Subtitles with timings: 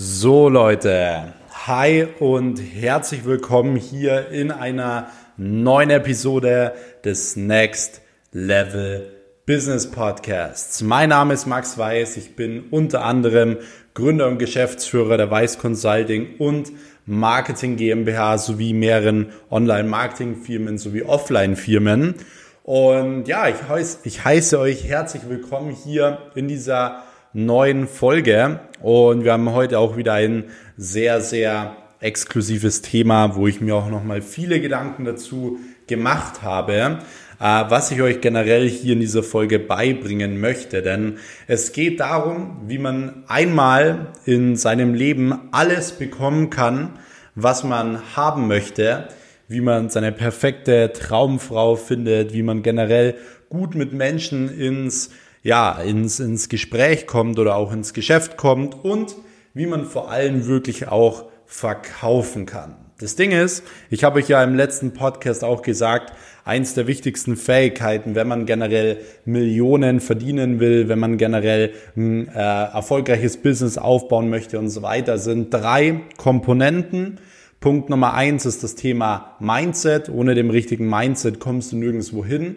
[0.00, 1.32] So Leute,
[1.66, 8.00] hi und herzlich willkommen hier in einer neuen Episode des Next
[8.30, 9.10] Level
[9.44, 10.82] Business Podcasts.
[10.82, 13.56] Mein Name ist Max Weiß, ich bin unter anderem
[13.94, 16.70] Gründer und Geschäftsführer der Weiß Consulting und
[17.04, 22.14] Marketing GmbH sowie mehreren Online-Marketing-Firmen sowie Offline-Firmen.
[22.62, 28.60] Und ja, ich heiße, ich heiße euch herzlich willkommen hier in dieser neuen Folge.
[28.80, 30.44] Und wir haben heute auch wieder ein
[30.76, 36.98] sehr, sehr exklusives Thema, wo ich mir auch nochmal viele Gedanken dazu gemacht habe,
[37.40, 40.82] äh, was ich euch generell hier in dieser Folge beibringen möchte.
[40.82, 46.98] Denn es geht darum, wie man einmal in seinem Leben alles bekommen kann,
[47.34, 49.08] was man haben möchte,
[49.48, 53.16] wie man seine perfekte Traumfrau findet, wie man generell
[53.48, 55.10] gut mit Menschen ins
[55.48, 59.16] ja, ins, ins Gespräch kommt oder auch ins Geschäft kommt und
[59.54, 62.76] wie man vor allem wirklich auch verkaufen kann.
[63.00, 66.12] Das Ding ist, ich habe euch ja im letzten Podcast auch gesagt,
[66.44, 72.32] eins der wichtigsten Fähigkeiten, wenn man generell Millionen verdienen will, wenn man generell ein äh,
[72.34, 77.20] erfolgreiches Business aufbauen möchte und so weiter, sind drei Komponenten.
[77.58, 80.10] Punkt Nummer eins ist das Thema Mindset.
[80.10, 82.56] Ohne dem richtigen Mindset kommst du nirgendwo hin.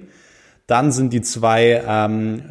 [0.71, 2.43] Dann sind die zwei, ähm,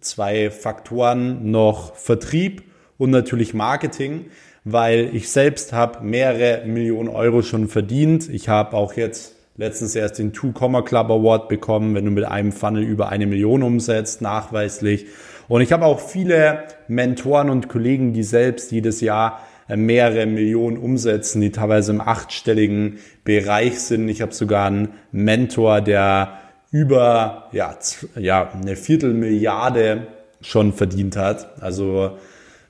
[0.00, 2.62] zwei Faktoren noch Vertrieb
[2.96, 4.30] und natürlich Marketing,
[4.64, 8.30] weil ich selbst habe mehrere Millionen Euro schon verdient.
[8.30, 12.24] Ich habe auch jetzt letztens erst den Two Comma Club Award bekommen, wenn du mit
[12.24, 15.04] einem Funnel über eine Million umsetzt, nachweislich.
[15.46, 19.38] Und ich habe auch viele Mentoren und Kollegen, die selbst jedes Jahr
[19.68, 24.08] mehrere Millionen umsetzen, die teilweise im achtstelligen Bereich sind.
[24.08, 26.39] Ich habe sogar einen Mentor, der
[26.70, 27.76] über ja,
[28.16, 30.06] ja, eine Viertelmilliarde
[30.40, 32.16] schon verdient hat, also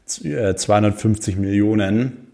[0.06, 2.28] 250 äh, Millionen,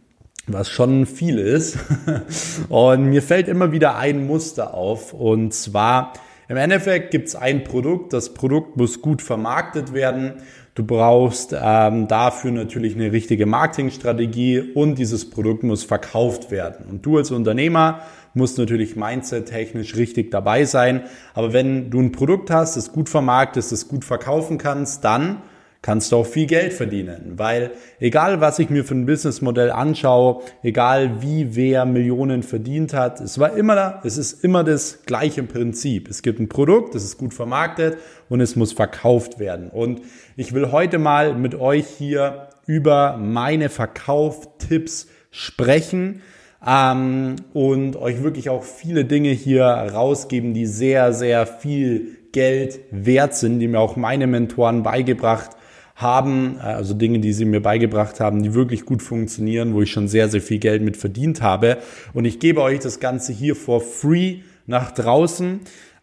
[0.47, 1.79] was schon viel ist.
[2.69, 6.13] Und mir fällt immer wieder ein Muster auf und zwar
[6.49, 10.35] im Endeffekt gibt es ein Produkt, das Produkt muss gut vermarktet werden.
[10.77, 16.87] Du brauchst ähm, dafür natürlich eine richtige Marketingstrategie und dieses Produkt muss verkauft werden.
[16.89, 18.03] Und du als Unternehmer
[18.37, 21.03] musst natürlich mindset-technisch richtig dabei sein.
[21.35, 25.43] Aber wenn du ein Produkt hast, das gut vermarktest, das gut verkaufen kannst, dann
[25.87, 27.35] kannst du auch viel Geld verdienen.
[27.37, 27.71] Weil
[28.01, 33.39] egal, was ich mir für ein Businessmodell anschaue, egal wie wer Millionen verdient hat, es
[33.39, 36.09] war immer, es ist immer das gleiche Prinzip.
[36.09, 37.99] Es gibt ein Produkt, das ist gut vermarktet
[38.29, 39.71] und es muss verkauft werden.
[39.71, 40.01] Und
[40.37, 46.21] ich will heute mal mit euch hier über meine Verkauftipps sprechen
[46.67, 53.35] ähm, und euch wirklich auch viele Dinge hier rausgeben, die sehr, sehr viel Geld wert
[53.35, 55.51] sind, die mir auch meine Mentoren beigebracht
[55.95, 60.09] haben, also Dinge, die sie mir beigebracht haben, die wirklich gut funktionieren, wo ich schon
[60.09, 61.79] sehr, sehr viel Geld mit verdient habe.
[62.13, 65.61] Und ich gebe euch das Ganze hier for free nach draußen.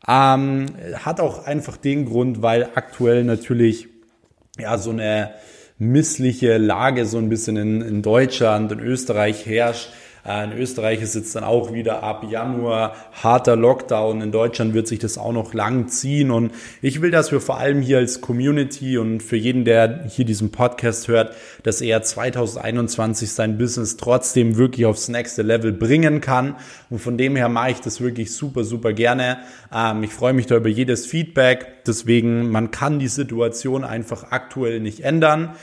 [0.07, 3.88] Ähm, hat auch einfach den Grund, weil aktuell natürlich
[4.57, 5.31] ja so eine
[5.78, 11.16] missliche Lage so ein bisschen in, in Deutschland und Österreich herrscht äh, in Österreich ist
[11.16, 14.22] jetzt dann auch wieder ab Januar harter Lockdown.
[14.22, 16.32] In Deutschland wird sich das auch noch lang ziehen.
[16.32, 20.24] Und ich will, dass wir vor allem hier als Community und für jeden, der hier
[20.24, 26.56] diesen Podcast hört, dass er 2021 sein Business trotzdem wirklich aufs nächste Level bringen kann.
[26.90, 29.40] Und von dem her mache ich das wirklich super, super gerne.
[29.74, 31.84] Ähm, ich freue mich da über jedes Feedback.
[31.86, 35.56] Deswegen, man kann die Situation einfach aktuell nicht ändern.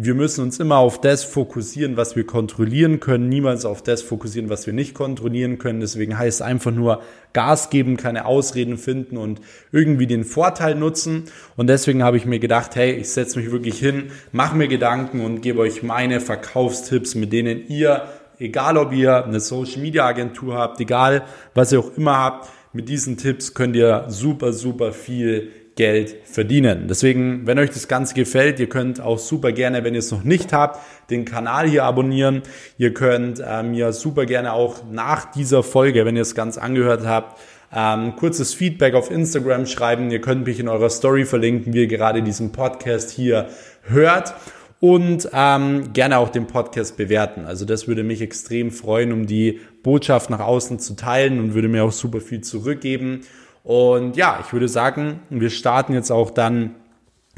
[0.00, 4.48] Wir müssen uns immer auf das fokussieren, was wir kontrollieren können, niemals auf das fokussieren,
[4.48, 5.80] was wir nicht kontrollieren können.
[5.80, 9.40] Deswegen heißt es einfach nur Gas geben, keine Ausreden finden und
[9.72, 11.24] irgendwie den Vorteil nutzen.
[11.56, 15.24] Und deswegen habe ich mir gedacht, hey, ich setze mich wirklich hin, mache mir Gedanken
[15.24, 18.04] und gebe euch meine Verkaufstipps, mit denen ihr,
[18.38, 22.88] egal ob ihr eine Social Media Agentur habt, egal was ihr auch immer habt, mit
[22.88, 26.88] diesen Tipps könnt ihr super, super viel Geld verdienen.
[26.88, 30.24] Deswegen, wenn euch das Ganze gefällt, ihr könnt auch super gerne, wenn ihr es noch
[30.24, 32.42] nicht habt, den Kanal hier abonnieren.
[32.78, 37.40] Ihr könnt mir super gerne auch nach dieser Folge, wenn ihr es ganz angehört habt,
[37.72, 40.10] ähm, kurzes Feedback auf Instagram schreiben.
[40.10, 43.48] Ihr könnt mich in eurer Story verlinken, wie ihr gerade diesen Podcast hier
[43.82, 44.34] hört.
[44.80, 47.44] Und ähm, gerne auch den Podcast bewerten.
[47.46, 51.68] Also das würde mich extrem freuen, um die Botschaft nach außen zu teilen und würde
[51.68, 53.22] mir auch super viel zurückgeben.
[53.62, 56.74] Und ja, ich würde sagen, wir starten jetzt auch dann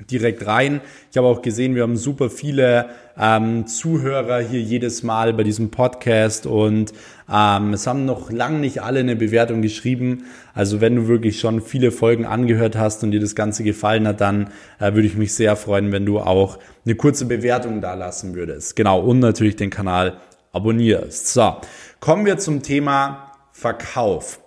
[0.08, 0.80] direkt rein.
[1.10, 5.70] Ich habe auch gesehen, wir haben super viele ähm, Zuhörer hier jedes Mal bei diesem
[5.70, 6.92] Podcast und
[7.30, 10.24] ähm, es haben noch lang nicht alle eine Bewertung geschrieben.
[10.54, 14.20] Also wenn du wirklich schon viele Folgen angehört hast und dir das Ganze gefallen hat,
[14.20, 18.34] dann äh, würde ich mich sehr freuen, wenn du auch eine kurze Bewertung da lassen
[18.34, 18.76] würdest.
[18.76, 20.18] Genau, und natürlich den Kanal
[20.52, 21.28] abonnierst.
[21.32, 21.56] So,
[22.00, 24.40] kommen wir zum Thema Verkauf.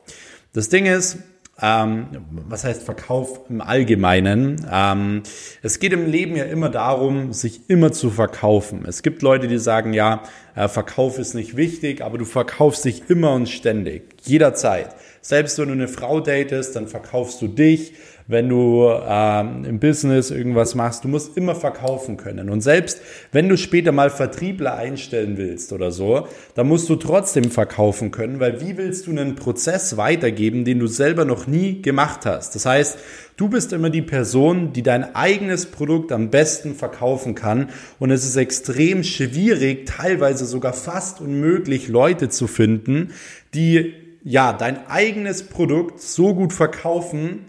[0.54, 1.20] Das Ding ist,
[1.62, 4.66] ähm, was heißt Verkauf im Allgemeinen?
[4.72, 5.22] Ähm,
[5.62, 8.86] es geht im Leben ja immer darum, sich immer zu verkaufen.
[8.88, 10.24] Es gibt Leute, die sagen, ja,
[10.56, 14.96] äh, Verkauf ist nicht wichtig, aber du verkaufst dich immer und ständig, jederzeit.
[15.22, 17.94] Selbst wenn du eine Frau datest, dann verkaufst du dich
[18.28, 22.50] wenn du ähm, im Business irgendwas machst, du musst immer verkaufen können.
[22.50, 27.52] Und selbst wenn du später mal Vertriebler einstellen willst oder so, dann musst du trotzdem
[27.52, 32.26] verkaufen können, weil wie willst du einen Prozess weitergeben, den du selber noch nie gemacht
[32.26, 32.56] hast?
[32.56, 32.98] Das heißt,
[33.36, 37.70] Du bist immer die Person, die dein eigenes Produkt am besten verkaufen kann.
[37.98, 43.12] Und es ist extrem schwierig, teilweise sogar fast unmöglich, Leute zu finden,
[43.56, 47.46] die ja dein eigenes Produkt so gut verkaufen,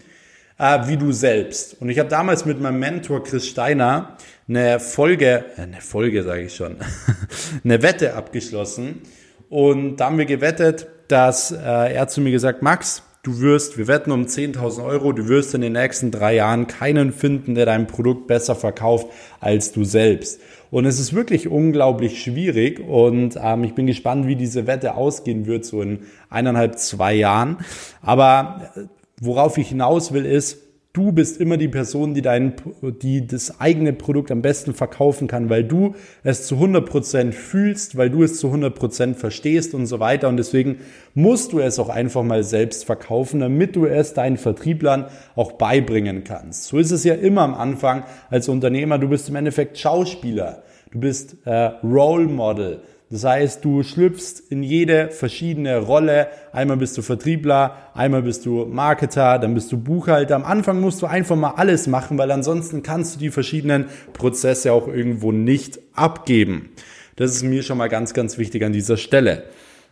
[0.58, 1.80] äh, wie du selbst.
[1.80, 4.16] Und ich habe damals mit meinem Mentor Chris Steiner
[4.48, 6.76] eine Folge, äh, eine Folge sage ich schon,
[7.64, 9.02] eine Wette abgeschlossen.
[9.48, 13.88] Und da haben wir gewettet, dass äh, er zu mir gesagt, Max, du wirst, wir
[13.88, 17.86] wetten um 10.000 Euro, du wirst in den nächsten drei Jahren keinen finden, der dein
[17.86, 19.08] Produkt besser verkauft
[19.40, 20.40] als du selbst.
[20.70, 25.46] Und es ist wirklich unglaublich schwierig und ähm, ich bin gespannt, wie diese Wette ausgehen
[25.46, 27.58] wird, so in eineinhalb, zwei Jahren.
[28.02, 28.72] Aber
[29.20, 30.58] worauf ich hinaus will, ist,
[30.94, 32.54] du bist immer die Person, die dein,
[33.02, 38.10] die das eigene Produkt am besten verkaufen kann, weil du es zu 100% fühlst, weil
[38.10, 40.28] du es zu 100% verstehst und so weiter.
[40.28, 40.78] Und deswegen
[41.12, 46.22] musst du es auch einfach mal selbst verkaufen, damit du es deinen Vertrieblern auch beibringen
[46.24, 46.64] kannst.
[46.64, 48.98] So ist es ja immer am Anfang als Unternehmer.
[48.98, 50.62] Du bist im Endeffekt Schauspieler.
[50.92, 52.80] Du bist äh, Role Model.
[53.14, 56.26] Das heißt, du schlüpfst in jede verschiedene Rolle.
[56.50, 60.34] Einmal bist du Vertriebler, einmal bist du Marketer, dann bist du Buchhalter.
[60.34, 63.84] Am Anfang musst du einfach mal alles machen, weil ansonsten kannst du die verschiedenen
[64.14, 66.70] Prozesse auch irgendwo nicht abgeben.
[67.14, 69.44] Das ist mir schon mal ganz, ganz wichtig an dieser Stelle.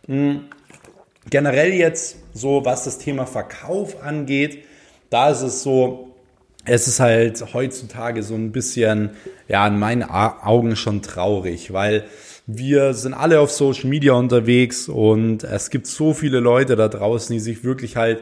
[0.07, 0.41] Hm.
[1.29, 4.65] Generell jetzt so, was das Thema Verkauf angeht,
[5.09, 6.13] da ist es so,
[6.65, 9.11] es ist halt heutzutage so ein bisschen,
[9.47, 12.03] ja, in meinen Augen schon traurig, weil
[12.45, 17.33] wir sind alle auf Social Media unterwegs und es gibt so viele Leute da draußen,
[17.33, 18.19] die sich wirklich halt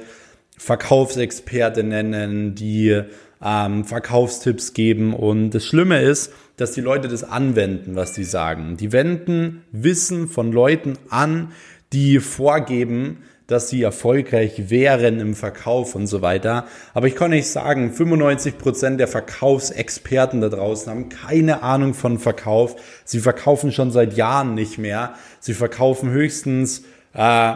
[0.57, 3.01] Verkaufsexperte nennen, die
[3.44, 5.15] ähm, Verkaufstipps geben.
[5.15, 8.77] Und das Schlimme ist, dass die Leute das anwenden, was die sagen.
[8.77, 11.51] Die wenden Wissen von Leuten an,
[11.91, 16.65] die vorgeben, dass sie erfolgreich wären im Verkauf und so weiter.
[16.94, 22.18] Aber ich kann nicht sagen, 95 Prozent der Verkaufsexperten da draußen haben keine Ahnung von
[22.18, 22.75] Verkauf.
[23.03, 25.15] Sie verkaufen schon seit Jahren nicht mehr.
[25.39, 26.83] Sie verkaufen höchstens,
[27.13, 27.56] äh,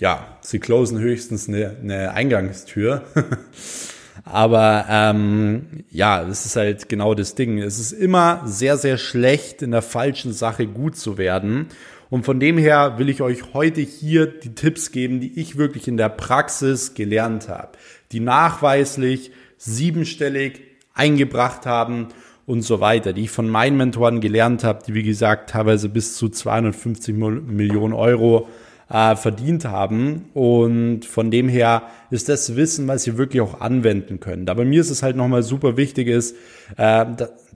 [0.00, 3.02] ja, sie closen höchstens eine, eine Eingangstür.
[4.24, 7.58] Aber ähm, ja, das ist halt genau das Ding.
[7.58, 11.68] Es ist immer sehr, sehr schlecht, in der falschen Sache gut zu werden.
[12.10, 15.88] Und von dem her will ich euch heute hier die Tipps geben, die ich wirklich
[15.88, 17.72] in der Praxis gelernt habe,
[18.12, 20.60] die nachweislich siebenstellig
[20.94, 22.08] eingebracht haben
[22.46, 26.16] und so weiter, die ich von meinen Mentoren gelernt habe, die wie gesagt teilweise bis
[26.16, 28.48] zu 250 Millionen Euro
[28.88, 30.30] äh, verdient haben.
[30.32, 34.48] Und von dem her ist das Wissen, was ihr wirklich auch anwenden könnt.
[34.48, 36.36] Aber mir ist es halt nochmal super wichtig ist,
[36.76, 37.04] äh,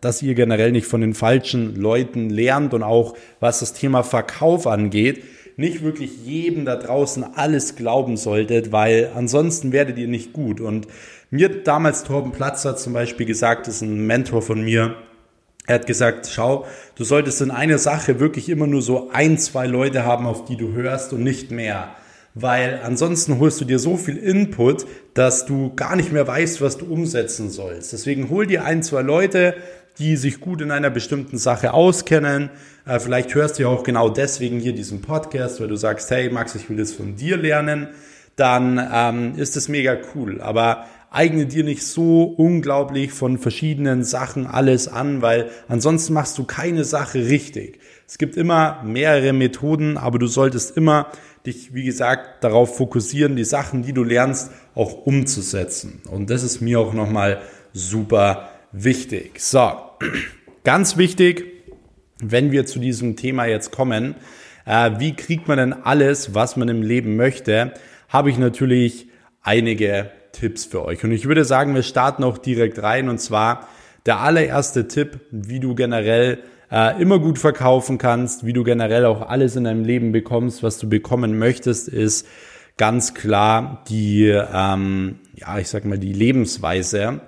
[0.03, 4.67] dass ihr generell nicht von den falschen Leuten lernt und auch was das Thema Verkauf
[4.67, 5.23] angeht,
[5.57, 10.61] nicht wirklich jedem da draußen alles glauben solltet, weil ansonsten werdet ihr nicht gut.
[10.61, 10.89] Und
[11.31, 14.97] mir damals Torben Platzer zum Beispiel gesagt, das ist ein Mentor von mir,
[15.67, 16.67] er hat gesagt, schau,
[16.97, 20.57] du solltest in einer Sache wirklich immer nur so ein, zwei Leute haben, auf die
[20.57, 21.95] du hörst und nicht mehr.
[22.35, 26.79] Weil ansonsten holst du dir so viel Input, dass du gar nicht mehr weißt, was
[26.79, 27.93] du umsetzen sollst.
[27.93, 29.55] Deswegen hol dir ein, zwei Leute,
[29.99, 32.51] die sich gut in einer bestimmten Sache auskennen.
[32.87, 36.31] Äh, vielleicht hörst du ja auch genau deswegen hier diesen Podcast, weil du sagst, hey
[36.31, 37.89] Max, ich will das von dir lernen.
[38.37, 40.41] Dann ähm, ist es mega cool.
[40.41, 46.45] Aber eigne dir nicht so unglaublich von verschiedenen Sachen alles an, weil ansonsten machst du
[46.45, 47.79] keine Sache richtig.
[48.07, 51.09] Es gibt immer mehrere Methoden, aber du solltest immer
[51.47, 56.03] dich, wie gesagt, darauf fokussieren, die Sachen, die du lernst, auch umzusetzen.
[56.11, 59.41] Und das ist mir auch nochmal super wichtig.
[59.41, 59.73] So,
[60.65, 61.45] ganz wichtig,
[62.23, 64.15] wenn wir zu diesem Thema jetzt kommen,
[64.65, 67.73] äh, wie kriegt man denn alles, was man im Leben möchte,
[68.09, 69.09] habe ich natürlich
[69.43, 71.05] einige Tipps für euch.
[71.05, 73.09] Und ich würde sagen, wir starten auch direkt rein.
[73.09, 73.69] Und zwar,
[74.07, 76.39] der allererste Tipp, wie du generell
[76.71, 80.79] äh, immer gut verkaufen kannst, wie du generell auch alles in deinem Leben bekommst, was
[80.79, 82.27] du bekommen möchtest, ist
[82.79, 87.21] ganz klar die, ähm, ja, ich sag mal, die Lebensweise,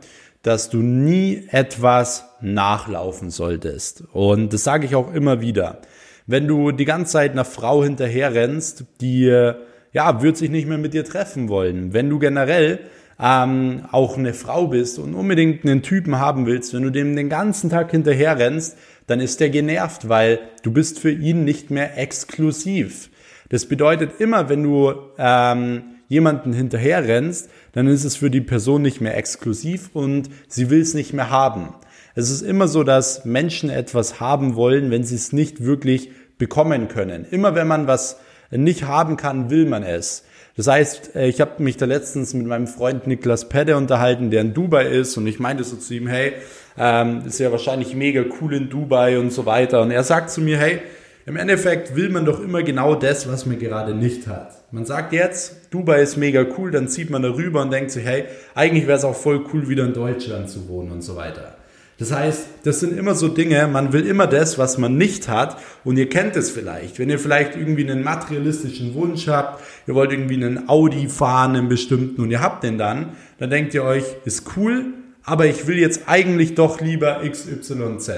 [0.45, 4.05] dass du nie etwas nachlaufen solltest.
[4.13, 5.81] Und das sage ich auch immer wieder.
[6.27, 9.53] Wenn du die ganze Zeit einer Frau hinterher rennst, die
[9.95, 11.95] ja, wird sich nicht mehr mit dir treffen wollen.
[11.95, 12.81] Wenn du generell
[13.19, 17.29] ähm, auch eine Frau bist und unbedingt einen Typen haben willst, wenn du dem den
[17.31, 21.97] ganzen Tag hinterher rennst, dann ist der genervt, weil du bist für ihn nicht mehr
[21.97, 23.09] exklusiv.
[23.49, 28.83] Das bedeutet immer, wenn du ähm, jemanden hinterher rennst, dann ist es für die Person
[28.83, 31.75] nicht mehr exklusiv und sie will es nicht mehr haben.
[32.15, 36.89] Es ist immer so, dass Menschen etwas haben wollen, wenn sie es nicht wirklich bekommen
[36.89, 37.27] können.
[37.29, 38.19] Immer wenn man was
[38.51, 40.25] nicht haben kann, will man es.
[40.57, 44.43] Das heißt, äh, ich habe mich da letztens mit meinem Freund Niklas Pedde unterhalten, der
[44.43, 46.35] in Dubai ist und ich meinte so zu ihm, hey,
[46.79, 49.83] ähm, ist ja wahrscheinlich mega cool in Dubai und so weiter.
[49.83, 50.81] Und er sagt zu mir, hey,
[51.27, 54.53] im Endeffekt will man doch immer genau das, was man gerade nicht hat.
[54.73, 58.25] Man sagt jetzt, Dubai ist mega cool, dann zieht man darüber und denkt sich, hey,
[58.55, 61.57] eigentlich wäre es auch voll cool, wieder in Deutschland zu wohnen und so weiter.
[61.99, 65.57] Das heißt, das sind immer so Dinge, man will immer das, was man nicht hat.
[65.85, 66.99] Und ihr kennt es vielleicht.
[66.99, 71.69] Wenn ihr vielleicht irgendwie einen materialistischen Wunsch habt, ihr wollt irgendwie einen Audi fahren, einen
[71.69, 74.87] bestimmten, und ihr habt den dann, dann denkt ihr euch, ist cool,
[75.23, 78.11] aber ich will jetzt eigentlich doch lieber XYZ.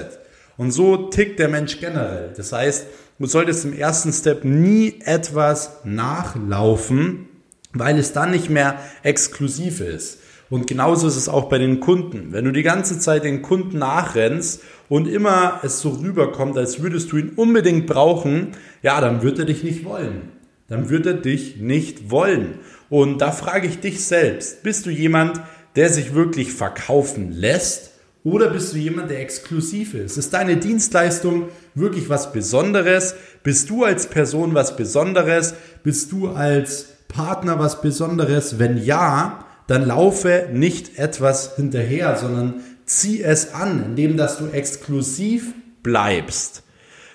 [0.57, 2.33] Und so tickt der Mensch generell.
[2.35, 2.87] Das heißt,
[3.19, 7.27] du solltest im ersten Step nie etwas nachlaufen,
[7.73, 10.19] weil es dann nicht mehr exklusiv ist.
[10.49, 12.31] Und genauso ist es auch bei den Kunden.
[12.31, 17.11] Wenn du die ganze Zeit den Kunden nachrennst und immer es so rüberkommt, als würdest
[17.11, 20.31] du ihn unbedingt brauchen, ja, dann wird er dich nicht wollen.
[20.69, 22.59] Dann wird er dich nicht wollen.
[22.89, 25.41] Und da frage ich dich selbst, bist du jemand,
[25.75, 27.91] der sich wirklich verkaufen lässt?
[28.27, 30.17] Oder bist du jemand, der exklusiv ist?
[30.17, 33.15] Ist deine Dienstleistung wirklich was Besonderes?
[33.41, 35.53] Bist du als Person was Besonderes?
[35.81, 38.59] Bist du als Partner was Besonderes?
[38.59, 42.55] Wenn ja, dann laufe nicht etwas hinterher, sondern
[42.85, 46.63] zieh es an, indem dass du exklusiv bleibst.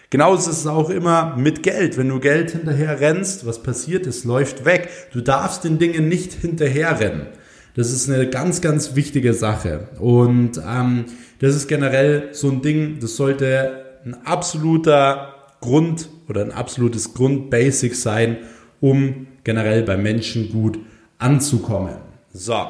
[0.09, 1.99] Genauso ist es auch immer mit Geld.
[1.99, 4.07] Wenn du Geld hinterher rennst, was passiert?
[4.07, 4.89] Es läuft weg.
[5.13, 7.27] Du darfst den Dingen nicht hinterher rennen.
[7.75, 9.89] Das ist eine ganz, ganz wichtige Sache.
[9.99, 11.07] Und ähm,
[11.39, 17.95] das ist generell so ein Ding, das sollte ein absoluter Grund oder ein absolutes Grundbasic
[17.95, 18.39] sein,
[18.81, 20.79] um generell bei Menschen gut
[21.19, 21.95] anzukommen.
[22.33, 22.67] So,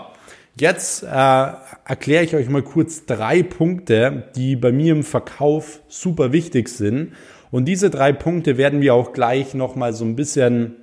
[0.58, 6.32] jetzt äh, erkläre ich euch mal kurz drei Punkte, die bei mir im Verkauf super
[6.32, 7.12] wichtig sind.
[7.50, 10.76] Und diese drei Punkte werden wir auch gleich nochmal so ein bisschen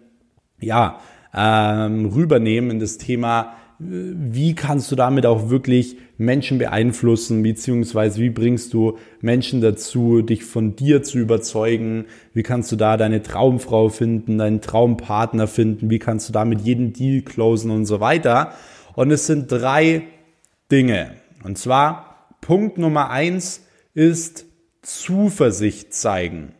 [0.59, 0.99] ja,
[1.33, 8.29] ähm, rübernehmen in das Thema, wie kannst du damit auch wirklich Menschen beeinflussen, beziehungsweise wie
[8.29, 12.05] bringst du Menschen dazu, dich von dir zu überzeugen?
[12.33, 15.89] Wie kannst du da deine Traumfrau finden, deinen Traumpartner finden?
[15.89, 18.53] Wie kannst du damit jeden Deal closen und so weiter?
[18.95, 20.03] Und es sind drei
[20.69, 21.13] Dinge.
[21.45, 24.45] Und zwar Punkt Nummer eins ist
[24.81, 26.51] Zuversicht zeigen.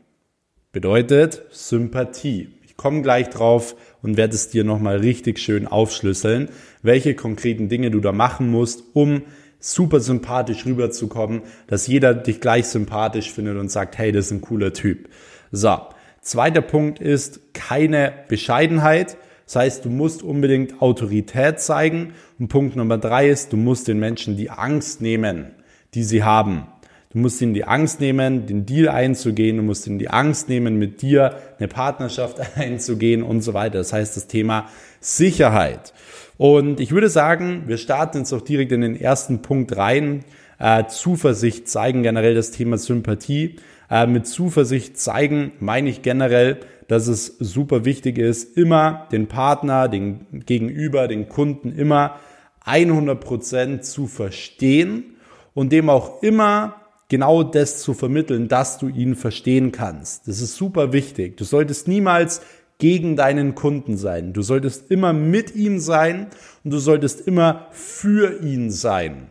[0.71, 2.58] Bedeutet Sympathie.
[2.79, 6.47] Ich komme gleich drauf und werde es dir nochmal richtig schön aufschlüsseln,
[6.81, 9.23] welche konkreten Dinge du da machen musst, um
[9.59, 14.39] super sympathisch rüberzukommen, dass jeder dich gleich sympathisch findet und sagt, hey, das ist ein
[14.39, 15.09] cooler Typ.
[15.51, 15.77] So.
[16.21, 19.17] Zweiter Punkt ist keine Bescheidenheit.
[19.45, 22.13] Das heißt, du musst unbedingt Autorität zeigen.
[22.39, 25.51] Und Punkt Nummer drei ist, du musst den Menschen die Angst nehmen,
[25.95, 26.67] die sie haben.
[27.11, 29.57] Du musst ihnen die Angst nehmen, den Deal einzugehen.
[29.57, 33.79] Du musst ihnen die Angst nehmen, mit dir eine Partnerschaft einzugehen und so weiter.
[33.79, 35.91] Das heißt, das Thema Sicherheit.
[36.37, 40.23] Und ich würde sagen, wir starten jetzt auch direkt in den ersten Punkt rein.
[40.59, 43.55] Äh, Zuversicht zeigen, generell das Thema Sympathie.
[43.89, 49.87] Äh, mit Zuversicht zeigen meine ich generell, dass es super wichtig ist, immer den Partner,
[49.87, 52.19] den Gegenüber, den Kunden immer
[52.67, 55.15] 100% zu verstehen
[55.55, 56.78] und dem auch immer
[57.09, 60.27] genau das zu vermitteln, dass du ihn verstehen kannst.
[60.27, 61.35] Das ist super wichtig.
[61.37, 62.41] Du solltest niemals
[62.77, 64.31] gegen deinen Kunden sein.
[64.31, 66.27] Du solltest immer mit ihm sein
[66.63, 69.29] und du solltest immer für ihn sein.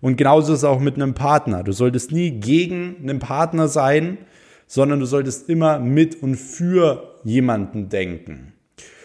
[0.00, 1.62] Und genauso ist es auch mit einem Partner.
[1.62, 4.18] Du solltest nie gegen einen Partner sein,
[4.66, 8.54] sondern du solltest immer mit und für jemanden denken.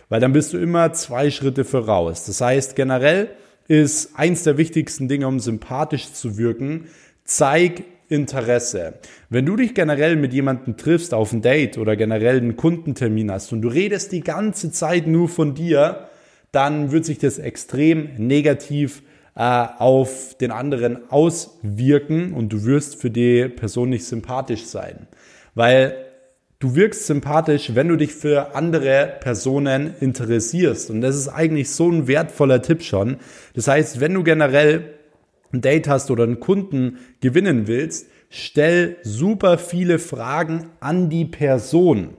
[0.10, 2.26] Weil dann bist du immer zwei Schritte voraus.
[2.26, 3.30] Das heißt, generell
[3.68, 6.86] ist eins der wichtigsten Dinge, um sympathisch zu wirken,
[7.28, 8.96] zeig Interesse.
[9.30, 13.52] Wenn du dich generell mit jemandem triffst auf ein Date oder generell einen Kundentermin hast
[13.52, 16.08] und du redest die ganze Zeit nur von dir,
[16.52, 19.04] dann wird sich das extrem negativ
[19.36, 25.08] äh, auf den anderen auswirken und du wirst für die Person nicht sympathisch sein.
[25.54, 25.98] Weil
[26.60, 30.90] du wirkst sympathisch, wenn du dich für andere Personen interessierst.
[30.90, 33.18] Und das ist eigentlich so ein wertvoller Tipp schon.
[33.54, 34.97] Das heißt, wenn du generell
[35.52, 42.18] Date hast oder einen Kunden gewinnen willst, stell super viele Fragen an die Person.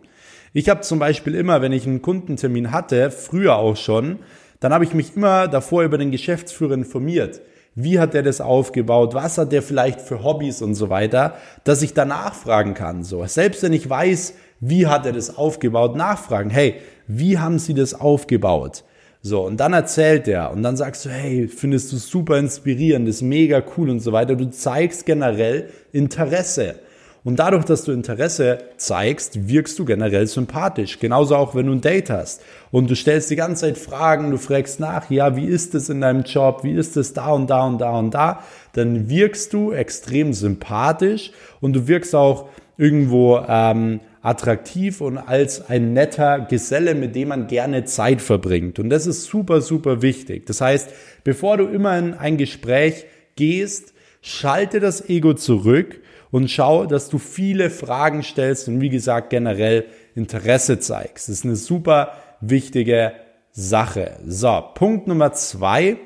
[0.53, 4.19] Ich habe zum Beispiel immer, wenn ich einen Kundentermin hatte, früher auch schon,
[4.61, 7.41] dann habe ich mich immer davor über den Geschäftsführer informiert.
[7.75, 9.15] Wie hat er das aufgebaut?
[9.15, 13.05] Was hat er vielleicht für Hobbys und so weiter, dass ich danach fragen kann.
[13.05, 16.51] So, selbst wenn ich weiß, wie hat er das aufgebaut, nachfragen.
[16.51, 18.83] Hey, wie haben Sie das aufgebaut?
[19.21, 23.23] So, und dann erzählt er und dann sagst du, hey, findest du super inspirierend, ist
[23.23, 24.37] mega cool und so weiter.
[24.37, 26.77] Du zeigst generell Interesse.
[27.25, 30.99] Und dadurch, dass du Interesse zeigst, wirkst du generell sympathisch.
[31.01, 32.43] Genauso auch, wenn du ein Date hast.
[32.71, 36.01] Und du stellst die ganze Zeit Fragen, du fragst nach, ja, wie ist es in
[36.01, 36.61] deinem Job?
[36.63, 38.45] Wie ist es da und da und da und da?
[38.75, 45.93] Dann wirkst du extrem sympathisch und du wirkst auch irgendwo ähm, attraktiv und als ein
[45.93, 48.79] netter Geselle, mit dem man gerne Zeit verbringt.
[48.79, 50.47] Und das ist super, super wichtig.
[50.47, 50.91] Das heißt,
[51.25, 53.07] bevor du immer in ein Gespräch
[53.37, 59.31] gehst, schalte das Ego zurück und schau, dass du viele Fragen stellst und wie gesagt
[59.31, 61.29] generell Interesse zeigst.
[61.29, 63.13] Das ist eine super wichtige
[63.53, 64.19] Sache.
[64.27, 65.97] So, Punkt Nummer zwei.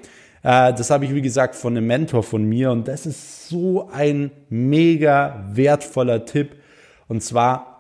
[0.42, 3.88] Äh, das habe ich, wie gesagt, von einem Mentor von mir und das ist so
[3.92, 6.56] ein mega wertvoller Tipp.
[7.08, 7.71] Und zwar,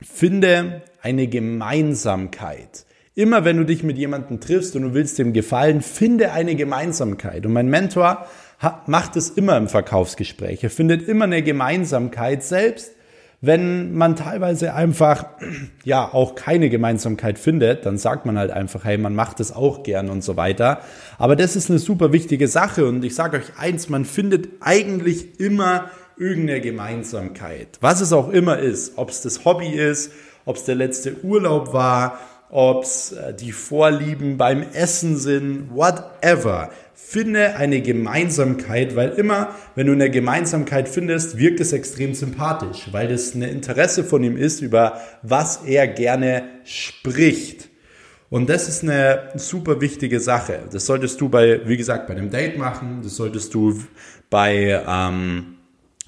[0.00, 2.84] finde eine Gemeinsamkeit.
[3.14, 7.46] Immer wenn du dich mit jemandem triffst und du willst dem gefallen, finde eine Gemeinsamkeit.
[7.46, 8.26] Und mein Mentor
[8.86, 10.62] macht es immer im Verkaufsgespräch.
[10.62, 12.92] Er findet immer eine Gemeinsamkeit, selbst
[13.42, 15.26] wenn man teilweise einfach,
[15.84, 19.82] ja, auch keine Gemeinsamkeit findet, dann sagt man halt einfach, hey, man macht es auch
[19.82, 20.80] gern und so weiter.
[21.18, 25.38] Aber das ist eine super wichtige Sache und ich sage euch eins, man findet eigentlich
[25.38, 27.78] immer irgendeine Gemeinsamkeit.
[27.80, 30.12] Was es auch immer ist, ob es das Hobby ist,
[30.44, 32.18] ob es der letzte Urlaub war,
[32.50, 36.70] ob es äh, die Vorlieben beim Essen sind, whatever.
[36.94, 43.08] Finde eine Gemeinsamkeit, weil immer, wenn du eine Gemeinsamkeit findest, wirkt es extrem sympathisch, weil
[43.08, 47.68] das ein Interesse von ihm ist, über was er gerne spricht.
[48.28, 50.60] Und das ist eine super wichtige Sache.
[50.72, 53.80] Das solltest du bei, wie gesagt, bei einem Date machen, das solltest du
[54.30, 55.55] bei, ähm,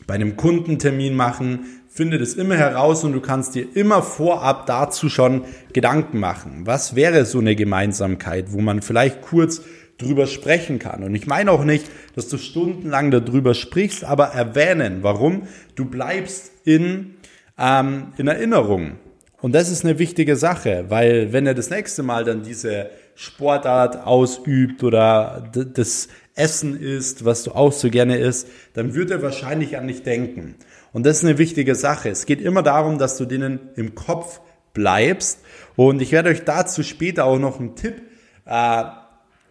[0.08, 1.66] bei einem Kundentermin machen.
[1.88, 6.62] Finde das immer heraus und du kannst dir immer vorab dazu schon Gedanken machen.
[6.64, 9.62] Was wäre so eine Gemeinsamkeit, wo man vielleicht kurz
[9.98, 11.02] drüber sprechen kann.
[11.02, 16.52] Und ich meine auch nicht, dass du stundenlang darüber sprichst, aber erwähnen, warum du bleibst
[16.64, 17.16] in,
[17.58, 18.92] ähm, in Erinnerung.
[19.40, 24.06] Und das ist eine wichtige Sache, weil wenn er das nächste Mal dann diese Sportart
[24.06, 26.08] ausübt oder das
[26.38, 30.54] Essen isst, was du auch so gerne isst, dann wird er wahrscheinlich an dich denken.
[30.92, 32.08] Und das ist eine wichtige Sache.
[32.08, 34.40] Es geht immer darum, dass du denen im Kopf
[34.72, 35.40] bleibst.
[35.76, 38.02] Und ich werde euch dazu später auch noch einen Tipp
[38.46, 38.84] äh,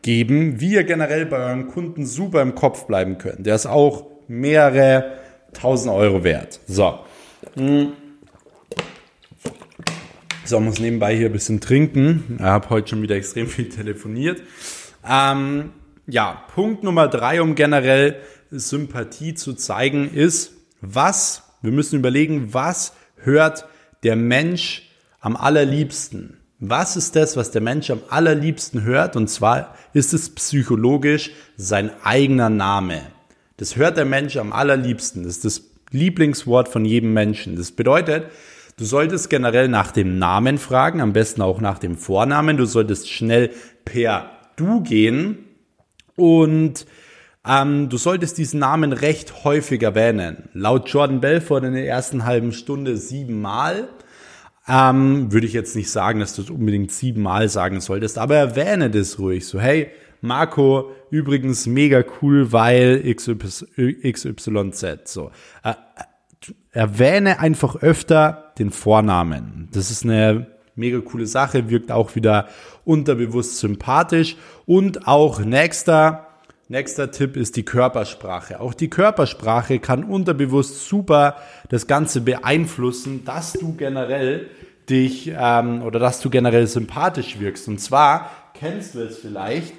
[0.02, 3.45] geben, wie ihr generell bei euren Kunden super im Kopf bleiben könnt.
[3.45, 5.17] Der ist auch mehrere
[5.54, 6.60] tausend Euro wert.
[6.67, 7.00] So.
[10.45, 12.38] So, muss nebenbei hier ein bisschen trinken.
[12.38, 14.41] Ich habe heute schon wieder extrem viel telefoniert.
[15.08, 15.71] Ähm,
[16.07, 18.15] ja, Punkt Nummer drei, um generell
[18.49, 23.65] Sympathie zu zeigen, ist, was, wir müssen überlegen, was hört
[24.03, 24.89] der Mensch
[25.19, 26.37] am allerliebsten?
[26.59, 29.15] Was ist das, was der Mensch am allerliebsten hört?
[29.15, 33.01] Und zwar ist es psychologisch sein eigener Name.
[33.57, 35.23] Das hört der Mensch am allerliebsten.
[35.23, 37.55] Das ist das Lieblingswort von jedem Menschen.
[37.57, 38.25] Das bedeutet,
[38.77, 42.57] du solltest generell nach dem Namen fragen, am besten auch nach dem Vornamen.
[42.57, 43.51] Du solltest schnell
[43.85, 45.46] per Du gehen
[46.17, 46.86] und
[47.47, 50.49] ähm, du solltest diesen Namen recht häufig erwähnen.
[50.53, 53.88] Laut Jordan Belfort in der ersten halben Stunde siebenmal.
[54.67, 58.89] Ähm, würde ich jetzt nicht sagen, dass du es unbedingt siebenmal sagen solltest, aber erwähne
[58.89, 59.47] das ruhig.
[59.47, 63.63] So, hey, Marco, übrigens mega cool, weil XYZ.
[65.06, 65.32] So.
[65.63, 65.73] Äh,
[66.71, 69.69] erwähne einfach öfter den Vornamen.
[69.71, 72.47] Das ist eine mega coole Sache, wirkt auch wieder
[72.85, 74.37] unterbewusst sympathisch.
[74.65, 76.23] Und auch nächster,
[76.69, 78.59] Nächster Tipp ist die Körpersprache.
[78.59, 81.37] Auch die Körpersprache kann unterbewusst super
[81.69, 84.49] das Ganze beeinflussen, dass du generell
[84.89, 87.69] dich ähm, oder dass du generell sympathisch wirkst.
[87.69, 89.73] Und zwar kennst du es vielleicht,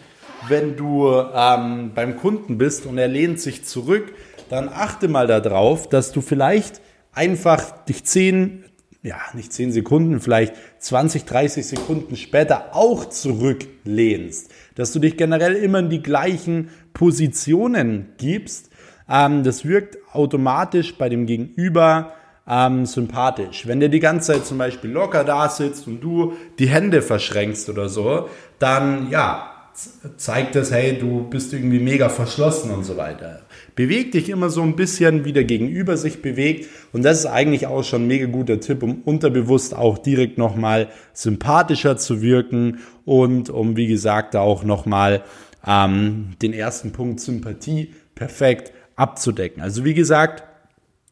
[0.49, 4.15] wenn du ähm, beim Kunden bist und er lehnt sich zurück,
[4.49, 6.81] dann achte mal darauf, dass du vielleicht
[7.13, 8.65] einfach dich zehn
[9.09, 14.51] ja, nicht 10 Sekunden, vielleicht 20, 30 Sekunden später auch zurücklehnst.
[14.75, 18.71] Dass du dich generell immer in die gleichen Positionen gibst.
[19.09, 22.13] Ähm, das wirkt automatisch bei dem Gegenüber
[22.47, 23.67] ähm, sympathisch.
[23.67, 27.71] Wenn der die ganze Zeit zum Beispiel locker da sitzt und du die Hände verschränkst
[27.71, 29.51] oder so, dann ja,
[30.19, 33.41] zeigt das, hey, du bist irgendwie mega verschlossen und so weiter.
[33.79, 36.67] Beweg dich immer so ein bisschen, wie der Gegenüber sich bewegt.
[36.93, 40.89] Und das ist eigentlich auch schon ein mega guter Tipp, um unterbewusst auch direkt nochmal
[41.13, 45.23] sympathischer zu wirken und um, wie gesagt, auch nochmal
[45.65, 49.63] ähm, den ersten Punkt Sympathie perfekt abzudecken.
[49.63, 50.43] Also wie gesagt,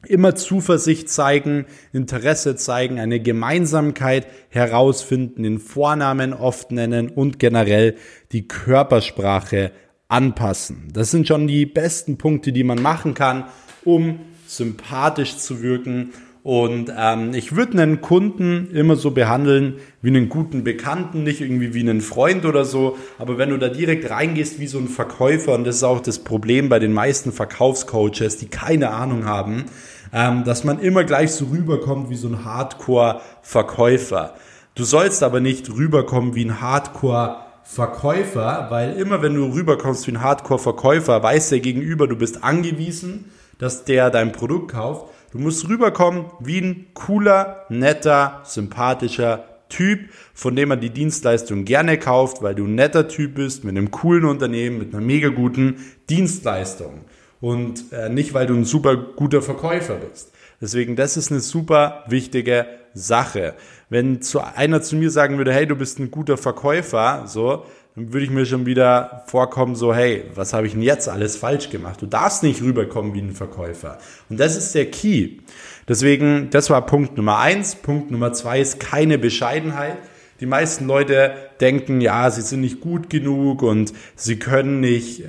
[0.05, 7.94] immer Zuversicht zeigen, Interesse zeigen, eine Gemeinsamkeit herausfinden, den Vornamen oft nennen und generell
[8.33, 9.70] die Körpersprache
[10.09, 10.88] anpassen.
[10.92, 13.45] Das sind schon die besten Punkte, die man machen kann,
[13.85, 16.11] um sympathisch zu wirken.
[16.42, 21.75] Und ähm, ich würde einen Kunden immer so behandeln wie einen guten Bekannten, nicht irgendwie
[21.75, 22.97] wie einen Freund oder so.
[23.19, 26.21] Aber wenn du da direkt reingehst wie so ein Verkäufer, und das ist auch das
[26.21, 29.64] Problem bei den meisten Verkaufscoaches, die keine Ahnung haben,
[30.12, 34.35] ähm, dass man immer gleich so rüberkommt wie so ein Hardcore-Verkäufer.
[34.77, 40.12] Du sollst aber nicht rüberkommen wie ein Hardcore Verkäufer, weil immer wenn du rüberkommst wie
[40.12, 43.26] ein Hardcore-Verkäufer, weiß der Gegenüber, du bist angewiesen,
[43.59, 45.12] dass der dein Produkt kauft.
[45.33, 51.98] Du musst rüberkommen wie ein cooler, netter, sympathischer Typ, von dem man die Dienstleistung gerne
[51.98, 55.76] kauft, weil du ein netter Typ bist, mit einem coolen Unternehmen, mit einer mega guten
[56.09, 57.05] Dienstleistung.
[57.40, 60.33] Und äh, nicht, weil du ein super guter Verkäufer bist.
[60.61, 63.55] Deswegen, das ist eine super wichtige Sache.
[63.88, 68.12] Wenn zu einer zu mir sagen würde, hey, du bist ein guter Verkäufer, so, dann
[68.12, 71.70] würde ich mir schon wieder vorkommen, so, hey, was habe ich denn jetzt alles falsch
[71.70, 72.03] gemacht?
[72.03, 73.99] Du darfst nicht rüberkommen wie ein Verkäufer.
[74.29, 75.38] Und das ist der Key.
[75.88, 77.77] Deswegen, das war Punkt Nummer eins.
[77.77, 79.99] Punkt Nummer zwei ist keine Bescheidenheit.
[80.40, 85.29] Die meisten Leute denken, ja, sie sind nicht gut genug und sie können nicht äh,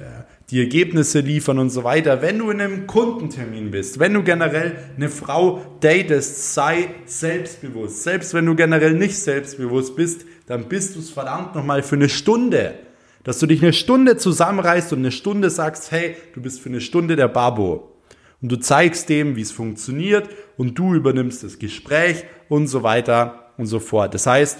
[0.50, 2.22] die Ergebnisse liefern und so weiter.
[2.22, 8.04] Wenn du in einem Kundentermin bist, wenn du generell eine Frau datest, sei selbstbewusst.
[8.04, 12.08] Selbst wenn du generell nicht selbstbewusst bist, dann bist du es verdammt nochmal für eine
[12.08, 12.76] Stunde.
[13.24, 16.80] Dass du dich eine Stunde zusammenreißt und eine Stunde sagst, hey, du bist für eine
[16.80, 17.92] Stunde der Babo.
[18.42, 23.52] Und du zeigst dem, wie es funktioniert und du übernimmst das Gespräch und so weiter
[23.58, 24.14] und so fort.
[24.14, 24.60] Das heißt,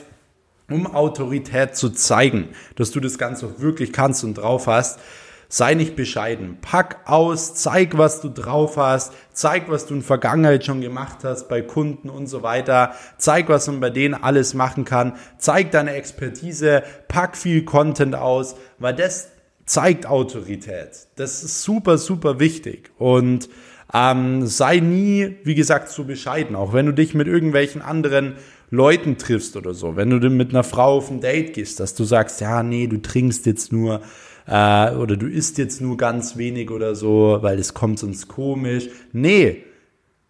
[0.70, 5.00] um Autorität zu zeigen, dass du das Ganze auch wirklich kannst und drauf hast,
[5.50, 6.58] Sei nicht bescheiden.
[6.62, 11.48] Pack aus, zeig, was du drauf hast, zeig, was du in Vergangenheit schon gemacht hast
[11.48, 12.94] bei Kunden und so weiter.
[13.18, 15.14] Zeig, was man bei denen alles machen kann.
[15.38, 19.30] Zeig deine Expertise, pack viel Content aus, weil das
[19.66, 21.08] zeigt Autorität.
[21.16, 22.92] Das ist super, super wichtig.
[22.98, 23.48] Und
[23.94, 26.56] ähm, sei nie, wie gesagt, zu bescheiden.
[26.56, 28.36] Auch wenn du dich mit irgendwelchen anderen
[28.70, 29.96] Leuten triffst oder so.
[29.96, 33.02] Wenn du mit einer Frau auf ein Date gehst, dass du sagst, ja, nee, du
[33.02, 34.02] trinkst jetzt nur
[34.48, 38.90] äh, oder du isst jetzt nur ganz wenig oder so, weil es kommt sonst komisch.
[39.12, 39.64] Nee,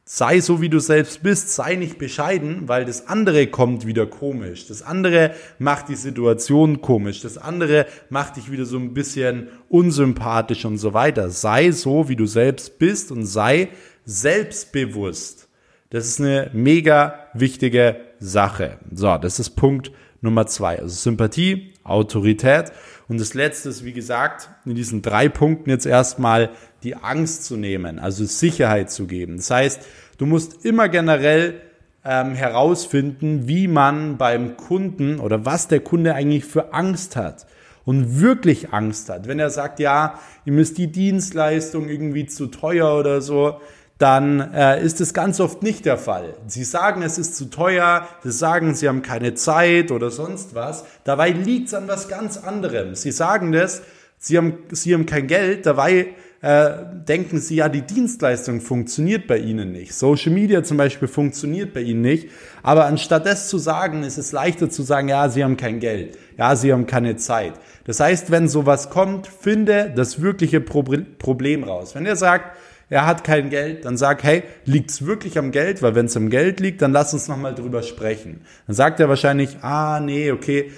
[0.04, 4.68] sei so, wie du selbst bist, sei nicht bescheiden, weil das andere kommt wieder komisch.
[4.68, 7.22] Das andere macht die Situation komisch.
[7.22, 11.30] Das andere macht dich wieder so ein bisschen unsympathisch und so weiter.
[11.30, 13.70] Sei so, wie du selbst bist und sei
[14.06, 15.48] selbstbewusst.
[15.90, 18.78] Das ist eine mega wichtige Sache.
[18.92, 20.80] So, das ist Punkt Nummer zwei.
[20.80, 22.72] Also Sympathie, Autorität.
[23.08, 26.50] Und das letzte ist, wie gesagt, in diesen drei Punkten jetzt erstmal
[26.84, 29.38] die Angst zu nehmen, also Sicherheit zu geben.
[29.38, 29.82] Das heißt,
[30.18, 31.62] du musst immer generell
[32.04, 37.46] ähm, herausfinden, wie man beim Kunden oder was der Kunde eigentlich für Angst hat
[37.86, 39.28] und wirklich Angst hat.
[39.30, 43.62] Wenn er sagt, ja, ihm ist die Dienstleistung irgendwie zu teuer oder so,
[43.98, 46.36] dann äh, ist es ganz oft nicht der Fall.
[46.48, 50.86] Sie sagen, es ist zu teuer, sie sagen, sie haben keine Zeit oder sonst was.
[51.04, 52.94] Dabei liegt es an was ganz anderem.
[52.94, 53.82] Sie sagen das,
[54.20, 56.70] sie haben, sie haben kein Geld, dabei äh,
[57.08, 59.96] denken sie, ja, die Dienstleistung funktioniert bei ihnen nicht.
[59.96, 62.30] Social Media zum Beispiel funktioniert bei ihnen nicht.
[62.62, 66.20] Aber anstatt das zu sagen, ist es leichter zu sagen, ja, sie haben kein Geld,
[66.38, 67.54] ja, sie haben keine Zeit.
[67.86, 71.96] Das heißt, wenn sowas kommt, finde das wirkliche Problem raus.
[71.96, 72.56] Wenn er sagt,
[72.90, 75.82] er hat kein Geld, dann sag, hey, liegt's wirklich am Geld?
[75.82, 78.42] Weil wenn es am Geld liegt, dann lass uns nochmal drüber sprechen.
[78.66, 80.72] Dann sagt er wahrscheinlich, ah, nee, okay,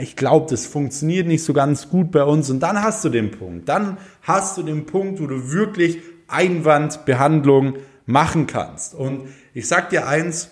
[0.00, 2.50] ich glaube, das funktioniert nicht so ganz gut bei uns.
[2.50, 3.68] Und dann hast du den Punkt.
[3.70, 8.94] Dann hast du den Punkt, wo du wirklich Einwandbehandlung machen kannst.
[8.94, 10.50] Und ich sag dir eins,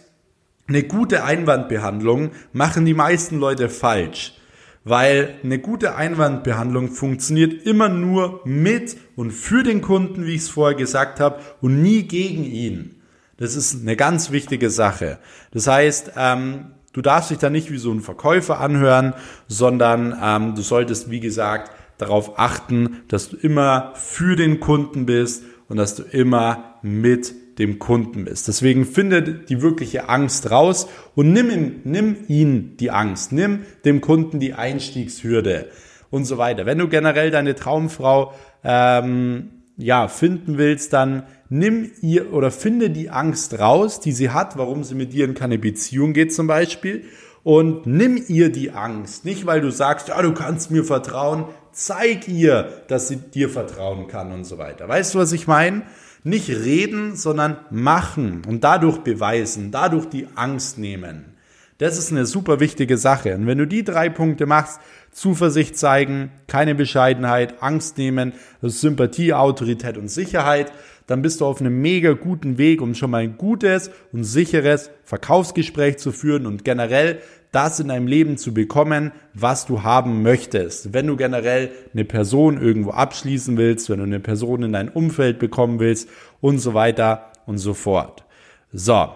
[0.66, 4.38] eine gute Einwandbehandlung machen die meisten Leute falsch
[4.84, 10.48] weil eine gute Einwandbehandlung funktioniert immer nur mit und für den Kunden, wie ich es
[10.50, 13.00] vorher gesagt habe, und nie gegen ihn.
[13.38, 15.18] Das ist eine ganz wichtige Sache.
[15.50, 19.14] Das heißt, ähm, du darfst dich da nicht wie so ein Verkäufer anhören,
[19.48, 25.44] sondern ähm, du solltest, wie gesagt, darauf achten, dass du immer für den Kunden bist
[25.68, 28.48] und dass du immer mit dem Kunden bist.
[28.48, 34.00] Deswegen finde die wirkliche Angst raus und nimm ihn, nimm ihn die Angst, nimm dem
[34.00, 35.68] Kunden die Einstiegshürde
[36.10, 36.66] und so weiter.
[36.66, 43.10] Wenn du generell deine Traumfrau ähm, ja finden willst, dann nimm ihr oder finde die
[43.10, 47.04] Angst raus, die sie hat, warum sie mit dir in keine Beziehung geht zum Beispiel.
[47.42, 49.26] Und nimm ihr die Angst.
[49.26, 51.44] Nicht, weil du sagst, ja, du kannst mir vertrauen.
[51.72, 54.88] Zeig ihr, dass sie dir vertrauen kann und so weiter.
[54.88, 55.82] Weißt du, was ich meine?
[56.26, 61.34] Nicht reden, sondern machen und dadurch beweisen, dadurch die Angst nehmen.
[61.78, 63.34] Das ist eine super wichtige Sache.
[63.34, 68.32] Und wenn du die drei Punkte machst, Zuversicht zeigen, keine Bescheidenheit, Angst nehmen,
[68.62, 70.72] Sympathie, Autorität und Sicherheit,
[71.06, 74.90] dann bist du auf einem mega guten Weg, um schon mal ein gutes und sicheres
[75.04, 77.20] Verkaufsgespräch zu führen und generell
[77.54, 80.92] das in deinem Leben zu bekommen, was du haben möchtest.
[80.92, 85.38] Wenn du generell eine Person irgendwo abschließen willst, wenn du eine Person in dein Umfeld
[85.38, 86.08] bekommen willst
[86.40, 88.24] und so weiter und so fort.
[88.72, 89.08] So.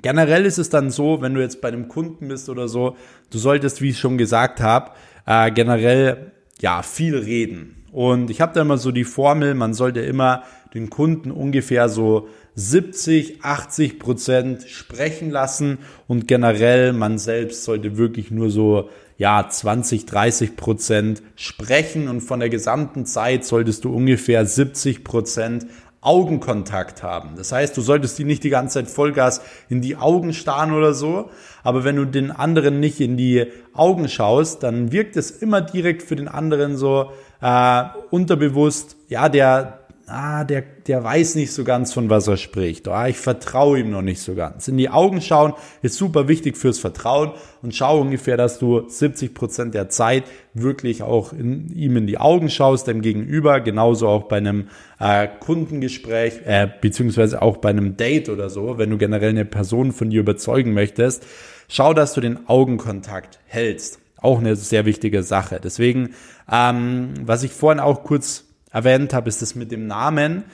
[0.00, 2.96] Generell ist es dann so, wenn du jetzt bei einem Kunden bist oder so,
[3.30, 4.92] du solltest, wie ich schon gesagt habe,
[5.26, 7.81] äh, generell ja viel reden.
[7.92, 12.26] Und ich habe da immer so die Formel, man sollte immer den Kunden ungefähr so
[12.54, 15.78] 70, 80 Prozent sprechen lassen.
[16.08, 22.08] Und generell man selbst sollte wirklich nur so ja 20, 30 Prozent sprechen.
[22.08, 25.66] Und von der gesamten Zeit solltest du ungefähr 70 Prozent
[26.00, 27.36] Augenkontakt haben.
[27.36, 30.94] Das heißt, du solltest die nicht die ganze Zeit Vollgas in die Augen starren oder
[30.94, 31.30] so,
[31.62, 36.02] aber wenn du den anderen nicht in die Augen schaust, dann wirkt es immer direkt
[36.02, 41.92] für den anderen so äh, unterbewusst, ja, der, ah, der, der weiß nicht so ganz,
[41.92, 42.86] von was er spricht.
[42.88, 44.68] Ah, ich vertraue ihm noch nicht so ganz.
[44.68, 49.34] In die Augen schauen ist super wichtig fürs Vertrauen und schau ungefähr, dass du 70
[49.34, 50.24] Prozent der Zeit
[50.54, 54.68] wirklich auch in, ihm in die Augen schaust, dem Gegenüber, genauso auch bei einem
[55.00, 59.92] äh, Kundengespräch, äh, beziehungsweise auch bei einem Date oder so, wenn du generell eine Person
[59.92, 61.26] von dir überzeugen möchtest,
[61.68, 64.01] schau, dass du den Augenkontakt hältst.
[64.22, 65.60] Auch eine sehr wichtige Sache.
[65.62, 66.14] Deswegen,
[66.50, 70.44] ähm, was ich vorhin auch kurz erwähnt habe, ist das mit dem Namen.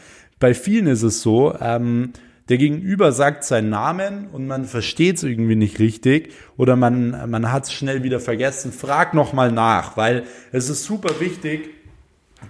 [0.41, 2.13] Bei vielen ist es so, ähm,
[2.49, 7.53] der Gegenüber sagt seinen Namen und man versteht es irgendwie nicht richtig oder man, man
[7.53, 8.73] hat es schnell wieder vergessen.
[8.73, 11.69] Frag nochmal nach, weil es ist super wichtig,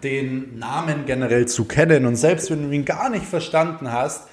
[0.04, 2.06] den Namen generell zu kennen.
[2.06, 4.28] Und selbst wenn du ihn gar nicht verstanden hast,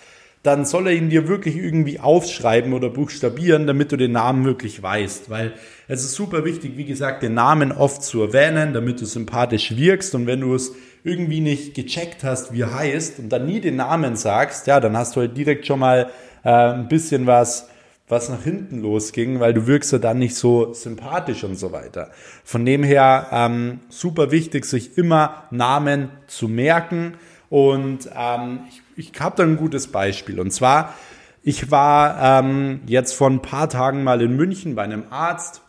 [0.46, 4.82] dann soll er ihn dir wirklich irgendwie aufschreiben oder buchstabieren, damit du den Namen wirklich
[4.82, 5.30] weißt.
[5.30, 5.54] Weil
[5.88, 10.14] es ist super wichtig, wie gesagt, den Namen oft zu erwähnen, damit du sympathisch wirkst.
[10.16, 13.78] Und wenn du es irgendwie nicht gecheckt hast, wie er heißt und dann nie den
[13.78, 16.10] Namen sagst, ja, dann hast du halt direkt schon mal
[16.44, 17.68] äh, ein bisschen was
[18.08, 22.12] was nach hinten losging, weil du wirkst ja dann nicht so sympathisch und so weiter.
[22.44, 27.16] Von dem her ähm, super wichtig, sich immer Namen zu merken.
[27.56, 30.42] Und ähm, ich ich habe da ein gutes Beispiel.
[30.42, 30.94] Und zwar,
[31.42, 35.62] ich war ähm, jetzt vor ein paar Tagen mal in München bei einem Arzt.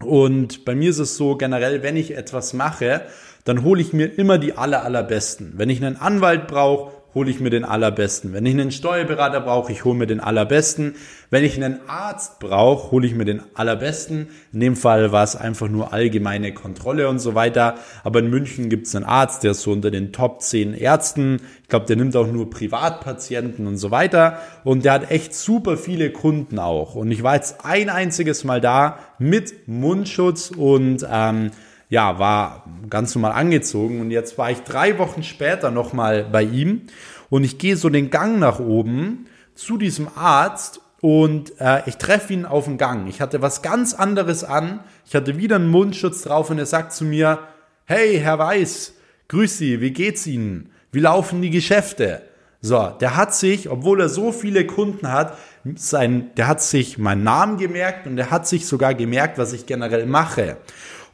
[0.00, 3.02] Und bei mir ist es so generell, wenn ich etwas mache,
[3.44, 5.54] dann hole ich mir immer die aller, allerbesten.
[5.56, 8.32] Wenn ich einen Anwalt brauche, hole ich mir den allerbesten.
[8.32, 10.96] Wenn ich einen Steuerberater brauche, ich hole mir den allerbesten.
[11.30, 14.28] Wenn ich einen Arzt brauche, hole ich mir den allerbesten.
[14.52, 17.76] In dem Fall war es einfach nur allgemeine Kontrolle und so weiter.
[18.02, 21.40] Aber in München gibt es einen Arzt, der ist so unter den Top 10 Ärzten.
[21.62, 24.38] Ich glaube, der nimmt auch nur Privatpatienten und so weiter.
[24.64, 26.94] Und der hat echt super viele Kunden auch.
[26.94, 31.50] Und ich war jetzt ein einziges Mal da mit Mundschutz und ähm,
[31.94, 36.88] ja, war ganz normal angezogen und jetzt war ich drei Wochen später nochmal bei ihm
[37.30, 42.32] und ich gehe so den Gang nach oben zu diesem Arzt und äh, ich treffe
[42.32, 43.06] ihn auf dem Gang.
[43.06, 44.80] Ich hatte was ganz anderes an.
[45.06, 47.38] Ich hatte wieder einen Mundschutz drauf und er sagt zu mir,
[47.84, 48.94] hey, Herr Weiß,
[49.28, 50.70] grüß Sie, wie geht's Ihnen?
[50.90, 52.22] Wie laufen die Geschäfte?
[52.60, 55.38] So, der hat sich, obwohl er so viele Kunden hat,
[55.76, 59.66] sein, der hat sich meinen Namen gemerkt und der hat sich sogar gemerkt, was ich
[59.66, 60.56] generell mache.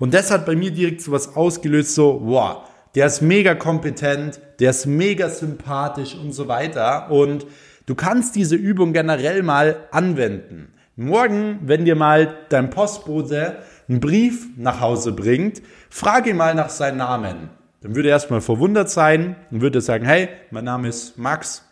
[0.00, 2.62] Und das hat bei mir direkt so was ausgelöst, so, wow,
[2.94, 7.10] der ist mega kompetent, der ist mega sympathisch und so weiter.
[7.10, 7.46] Und
[7.84, 10.72] du kannst diese Übung generell mal anwenden.
[10.96, 13.58] Morgen, wenn dir mal dein Postbote
[13.88, 15.60] einen Brief nach Hause bringt,
[15.90, 17.50] frage ihn mal nach seinem Namen.
[17.82, 21.64] Dann würde er erstmal verwundert sein und würde sagen, hey, mein Name ist Max.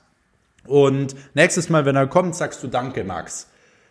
[0.67, 3.49] Und nächstes Mal, wenn er kommt, sagst du Danke, Max.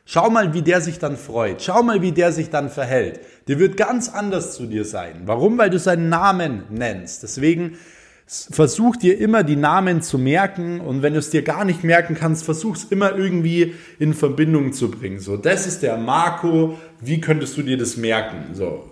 [0.09, 1.61] Schau mal, wie der sich dann freut.
[1.61, 3.19] Schau mal, wie der sich dann verhält.
[3.49, 5.23] Der wird ganz anders zu dir sein.
[5.25, 5.57] Warum?
[5.57, 7.23] Weil du seinen Namen nennst.
[7.23, 7.77] Deswegen
[8.25, 12.15] versuch dir immer die Namen zu merken und wenn du es dir gar nicht merken
[12.15, 15.19] kannst, versuch es immer irgendwie in Verbindung zu bringen.
[15.19, 18.53] So, das ist der Marco, wie könntest du dir das merken?
[18.53, 18.89] So,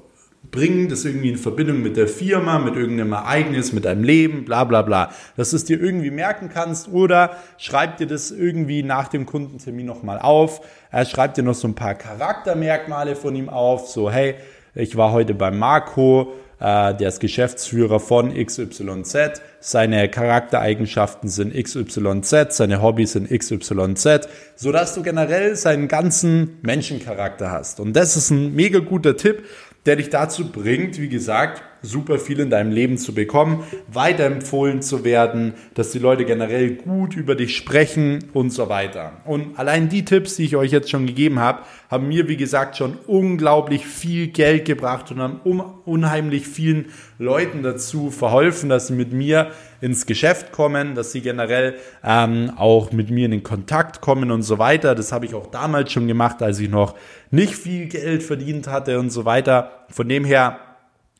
[0.56, 4.64] bring das irgendwie in Verbindung mit der Firma, mit irgendeinem Ereignis, mit deinem Leben, bla
[4.64, 5.12] bla bla.
[5.36, 9.86] Dass du es dir irgendwie merken kannst oder schreib dir das irgendwie nach dem Kundentermin
[9.86, 10.62] nochmal auf.
[10.90, 14.36] Er schreibt dir noch so ein paar Charaktermerkmale von ihm auf, so hey,
[14.74, 22.56] ich war heute beim Marco, äh, der ist Geschäftsführer von XYZ, seine Charaktereigenschaften sind XYZ,
[22.56, 27.80] seine Hobbys sind XYZ, sodass du generell seinen ganzen Menschencharakter hast.
[27.80, 29.44] Und das ist ein mega guter Tipp,
[29.86, 35.04] der dich dazu bringt, wie gesagt, super viel in deinem Leben zu bekommen, weiterempfohlen zu
[35.04, 39.14] werden, dass die Leute generell gut über dich sprechen und so weiter.
[39.26, 42.78] Und allein die Tipps, die ich euch jetzt schon gegeben habe, haben mir, wie gesagt,
[42.78, 45.40] schon unglaublich viel Geld gebracht und haben
[45.86, 46.88] unheimlich vielen
[47.20, 52.92] Leuten dazu verholfen, dass sie mit mir ins Geschäft kommen, dass sie generell ähm, auch
[52.92, 54.96] mit mir in den Kontakt kommen und so weiter.
[54.96, 56.96] Das habe ich auch damals schon gemacht, als ich noch
[57.32, 59.86] nicht viel Geld verdient hatte und so weiter.
[59.90, 60.60] Von dem her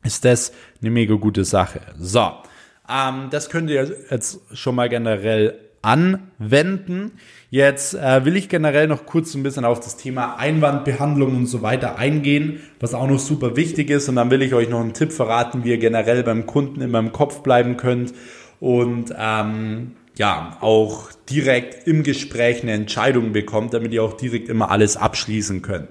[0.06, 1.80] ist das eine mega gute Sache.
[1.98, 2.32] So,
[2.88, 7.12] ähm, das könnt ihr jetzt schon mal generell anwenden.
[7.50, 11.62] Jetzt äh, will ich generell noch kurz ein bisschen auf das Thema Einwandbehandlung und so
[11.62, 14.08] weiter eingehen, was auch noch super wichtig ist.
[14.08, 16.98] Und dann will ich euch noch einen Tipp verraten, wie ihr generell beim Kunden immer
[16.98, 18.12] im Kopf bleiben könnt
[18.58, 24.70] und ähm, ja auch direkt im Gespräch eine Entscheidung bekommt, damit ihr auch direkt immer
[24.70, 25.88] alles abschließen könnt.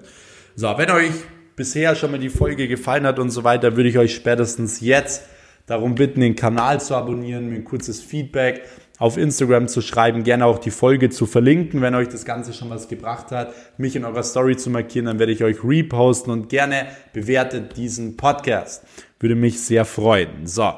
[0.56, 1.12] So, wenn euch
[1.56, 5.24] bisher schon mal die Folge gefallen hat und so weiter, würde ich euch spätestens jetzt
[5.66, 8.64] darum bitten, den Kanal zu abonnieren, mir ein kurzes Feedback
[8.98, 12.70] auf Instagram zu schreiben, gerne auch die Folge zu verlinken, wenn euch das Ganze schon
[12.70, 16.50] was gebracht hat, mich in eurer Story zu markieren, dann werde ich euch reposten und
[16.50, 18.84] gerne bewertet diesen Podcast.
[19.20, 20.46] Würde mich sehr freuen.
[20.46, 20.74] So,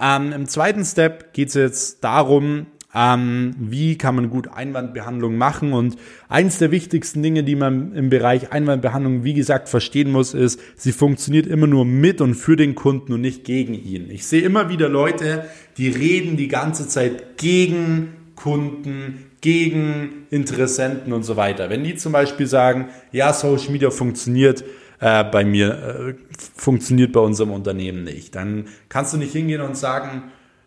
[0.00, 5.72] ähm, im zweiten Step geht es jetzt darum, ähm, wie kann man gut Einwandbehandlung machen.
[5.72, 5.96] Und
[6.28, 10.92] eins der wichtigsten Dinge, die man im Bereich Einwandbehandlung, wie gesagt, verstehen muss, ist, sie
[10.92, 14.10] funktioniert immer nur mit und für den Kunden und nicht gegen ihn.
[14.10, 15.44] Ich sehe immer wieder Leute,
[15.76, 21.70] die reden die ganze Zeit gegen Kunden, gegen Interessenten und so weiter.
[21.70, 24.64] Wenn die zum Beispiel sagen, ja, Social Media funktioniert,
[25.00, 25.68] äh, bei mir
[26.08, 28.34] äh, funktioniert bei unserem Unternehmen nicht.
[28.34, 30.24] Dann kannst du nicht hingehen und sagen,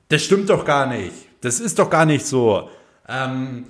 [0.09, 1.30] das stimmt doch gar nicht.
[1.41, 2.69] Das ist doch gar nicht so.
[3.07, 3.65] Ähm,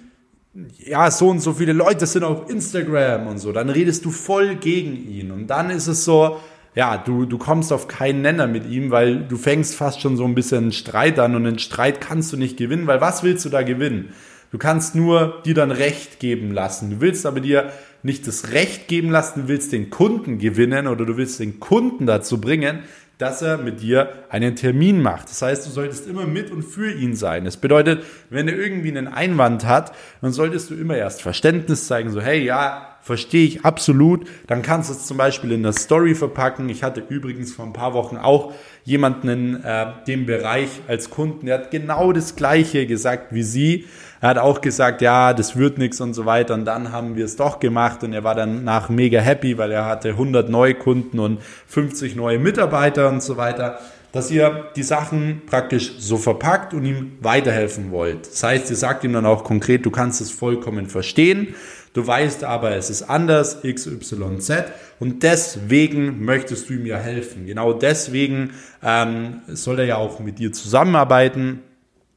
[0.86, 3.52] ja, so und so viele Leute sind auf Instagram und so.
[3.52, 5.32] Dann redest du voll gegen ihn.
[5.32, 6.38] Und dann ist es so,
[6.76, 10.26] ja, du, du kommst auf keinen Nenner mit ihm, weil du fängst fast schon so
[10.26, 13.46] ein bisschen einen Streit an und einen Streit kannst du nicht gewinnen, weil was willst
[13.46, 14.14] du da gewinnen?
[14.52, 16.90] Du kannst nur dir dann Recht geben lassen.
[16.90, 17.72] Du willst aber dir
[18.04, 22.06] nicht das Recht geben lassen, du willst den Kunden gewinnen oder du willst den Kunden
[22.06, 22.80] dazu bringen,
[23.22, 25.30] dass er mit dir einen Termin macht.
[25.30, 27.46] Das heißt, du solltest immer mit und für ihn sein.
[27.46, 32.10] Das bedeutet, wenn er irgendwie einen Einwand hat, dann solltest du immer erst Verständnis zeigen,
[32.10, 34.28] so hey, ja, verstehe ich absolut.
[34.48, 36.70] Dann kannst du es zum Beispiel in der Story verpacken.
[36.70, 41.46] Ich hatte übrigens vor ein paar Wochen auch jemanden in äh, dem Bereich als Kunden,
[41.46, 43.86] der hat genau das Gleiche gesagt wie Sie.
[44.22, 46.54] Er hat auch gesagt, ja, das wird nichts und so weiter.
[46.54, 49.72] Und dann haben wir es doch gemacht und er war dann nach mega happy, weil
[49.72, 53.80] er hatte 100 neue Kunden und 50 neue Mitarbeiter und so weiter
[54.12, 58.28] dass ihr die Sachen praktisch so verpackt und ihm weiterhelfen wollt.
[58.30, 61.56] Das heißt, ihr sagt ihm dann auch konkret, du kannst es vollkommen verstehen,
[61.94, 64.52] du weißt aber, es ist anders, XYZ
[65.00, 67.46] und deswegen möchtest du ihm ja helfen.
[67.46, 68.52] Genau deswegen
[68.84, 71.62] ähm, soll er ja auch mit dir zusammenarbeiten,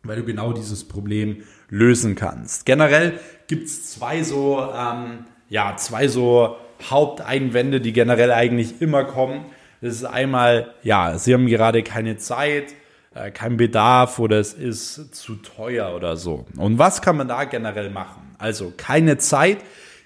[0.02, 2.66] weil du genau dieses Problem lösen kannst.
[2.66, 6.56] Generell gibt es zwei so, ähm, ja, zwei so
[6.90, 9.46] Haupteinwände, die generell eigentlich immer kommen.
[9.80, 12.74] Das ist einmal, ja, sie haben gerade keine Zeit,
[13.14, 16.46] äh, kein Bedarf oder es ist zu teuer oder so.
[16.56, 18.23] Und was kann man da generell machen?
[18.44, 19.56] Also keine Zeit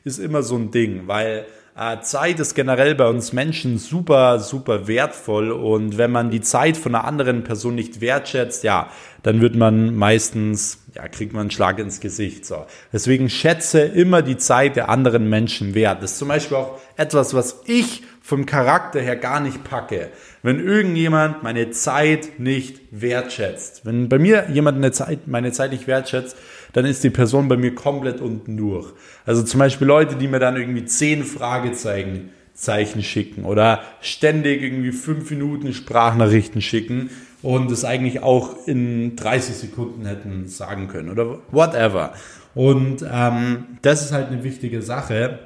[0.05, 1.45] ist immer so ein Ding, weil
[1.77, 6.77] äh, Zeit ist generell bei uns Menschen super, super wertvoll und wenn man die Zeit
[6.77, 8.91] von einer anderen Person nicht wertschätzt, ja,
[9.25, 12.47] dann wird man meistens, ja, kriegt man einen Schlag ins Gesicht.
[12.47, 12.65] So.
[12.93, 16.01] Deswegen schätze immer die Zeit der anderen Menschen wert.
[16.01, 20.11] Das ist zum Beispiel auch etwas, was ich vom Charakter her gar nicht packe.
[20.45, 25.89] Wenn irgendjemand meine Zeit nicht wertschätzt, wenn bei mir jemand eine Zeit, meine Zeit nicht
[25.89, 26.37] wertschätzt,
[26.73, 28.93] dann ist die Person bei mir komplett unten durch.
[29.27, 34.91] Also zum Beispiel Leute, die mir dann irgendwie zehn Fragezeichen Zeichen schicken oder ständig irgendwie
[34.91, 41.39] fünf Minuten Sprachnachrichten schicken und es eigentlich auch in 30 Sekunden hätten sagen können oder
[41.53, 42.15] whatever.
[42.57, 45.39] Und ähm, das ist halt eine wichtige Sache,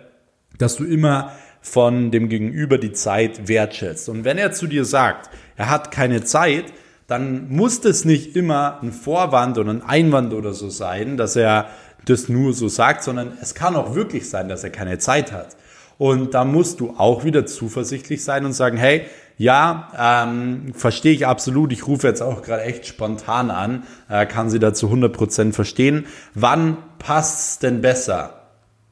[0.56, 4.08] dass du immer von dem Gegenüber die Zeit wertschätzt.
[4.08, 6.64] Und wenn er zu dir sagt, er hat keine Zeit,
[7.12, 11.66] dann muss das nicht immer ein Vorwand oder ein Einwand oder so sein, dass er
[12.06, 15.54] das nur so sagt, sondern es kann auch wirklich sein, dass er keine Zeit hat.
[15.98, 19.02] Und da musst du auch wieder zuversichtlich sein und sagen, hey,
[19.36, 21.70] ja, ähm, verstehe ich absolut.
[21.74, 26.06] Ich rufe jetzt auch gerade echt spontan an, äh, kann sie da zu 100% verstehen.
[26.32, 28.40] Wann passt's denn besser?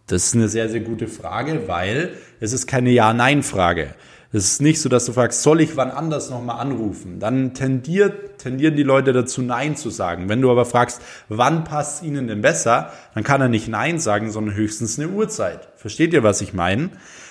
[0.09, 3.95] Das ist eine sehr, sehr gute Frage, weil es ist keine Ja-Nein-Frage.
[4.33, 7.18] Es ist nicht so, dass du fragst, soll ich wann anders nochmal anrufen?
[7.18, 10.28] Dann tendiert, tendieren die Leute dazu, Nein zu sagen.
[10.28, 14.31] Wenn du aber fragst, wann passt ihnen denn besser, dann kann er nicht Nein sagen,
[14.31, 15.68] sondern höchstens eine Uhrzeit.
[15.74, 16.91] Versteht ihr, was ich meine?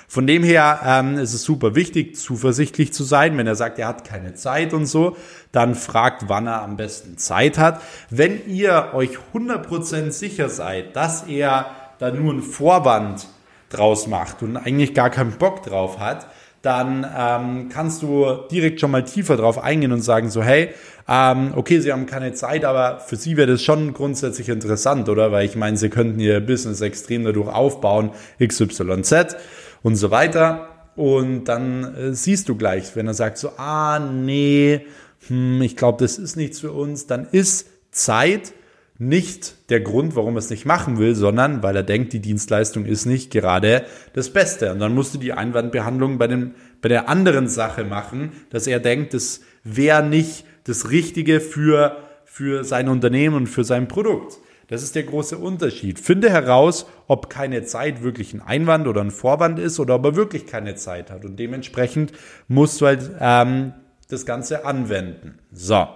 [0.09, 3.37] Von dem her ähm, ist es super wichtig, zuversichtlich zu sein.
[3.37, 5.15] Wenn er sagt, er hat keine Zeit und so,
[5.53, 7.81] dann fragt, wann er am besten Zeit hat.
[8.09, 13.27] Wenn ihr euch 100% sicher seid, dass er da nur einen Vorwand
[13.69, 16.27] draus macht und eigentlich gar keinen Bock drauf hat,
[16.61, 20.69] dann ähm, kannst du direkt schon mal tiefer drauf eingehen und sagen so, hey,
[21.07, 25.31] ähm, okay, sie haben keine Zeit, aber für sie wäre das schon grundsätzlich interessant, oder?
[25.31, 28.11] Weil ich meine, sie könnten ihr Business extrem dadurch aufbauen,
[28.43, 29.37] XYZ
[29.81, 30.67] und so weiter.
[30.95, 34.85] Und dann äh, siehst du gleich, wenn er sagt so, ah, nee,
[35.27, 38.53] hm, ich glaube, das ist nichts für uns, dann ist Zeit
[38.99, 42.85] nicht der Grund, warum er es nicht machen will, sondern weil er denkt, die Dienstleistung
[42.85, 44.73] ist nicht gerade das Beste.
[44.73, 48.81] Und dann musst du die Einwandbehandlung bei, dem, bei der anderen Sache machen, dass er
[48.81, 51.95] denkt, das wäre nicht das Richtige für,
[52.25, 54.37] für sein Unternehmen und für sein Produkt.
[54.67, 55.97] Das ist der große Unterschied.
[55.97, 60.15] Finde heraus, ob keine Zeit wirklich ein Einwand oder ein Vorwand ist oder ob er
[60.15, 61.23] wirklich keine Zeit hat.
[61.23, 62.11] Und dementsprechend
[62.49, 63.73] musst du halt ähm,
[64.09, 65.39] das Ganze anwenden.
[65.53, 65.87] So.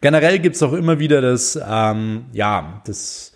[0.00, 3.32] Generell gibt's auch immer wieder das, ähm, ja, das,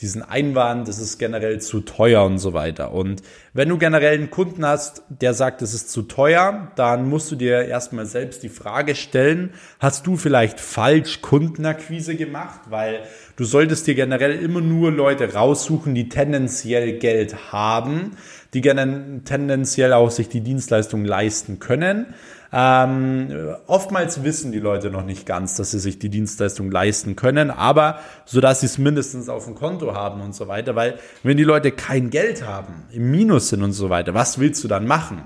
[0.00, 2.92] diesen Einwand, das ist generell zu teuer und so weiter.
[2.92, 3.22] Und
[3.54, 7.36] wenn du generell einen Kunden hast, der sagt, es ist zu teuer, dann musst du
[7.36, 12.60] dir erstmal selbst die Frage stellen, hast du vielleicht falsch Kundenakquise gemacht?
[12.68, 13.04] Weil
[13.36, 18.18] du solltest dir generell immer nur Leute raussuchen, die tendenziell Geld haben,
[18.52, 22.14] die gerne tendenziell auch sich die Dienstleistung leisten können.
[22.52, 27.50] Ähm, oftmals wissen die Leute noch nicht ganz, dass sie sich die Dienstleistung leisten können,
[27.50, 31.36] aber so dass sie es mindestens auf dem Konto haben und so weiter, weil wenn
[31.36, 34.86] die Leute kein Geld haben, im Minus sind und so weiter, was willst du dann
[34.86, 35.22] machen?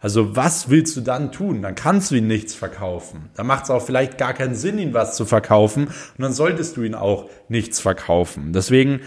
[0.00, 1.62] Also was willst du dann tun?
[1.62, 3.30] Dann kannst du ihm nichts verkaufen.
[3.34, 6.76] Da macht es auch vielleicht gar keinen Sinn, ihm was zu verkaufen und dann solltest
[6.76, 8.52] du ihn auch nichts verkaufen.
[8.52, 9.00] Deswegen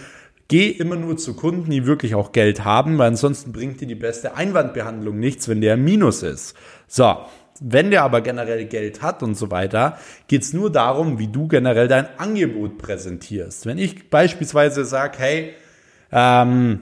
[0.51, 3.95] Geh immer nur zu Kunden, die wirklich auch Geld haben, weil ansonsten bringt dir die
[3.95, 6.57] beste Einwandbehandlung nichts, wenn der Minus ist.
[6.89, 7.20] So,
[7.64, 11.88] wenn der aber generell Geld hat und so weiter, geht's nur darum, wie du generell
[11.88, 13.68] dein Angebot präsentierst.
[13.68, 15.53] Wenn ich beispielsweise sage, hey,
[16.12, 16.80] ähm,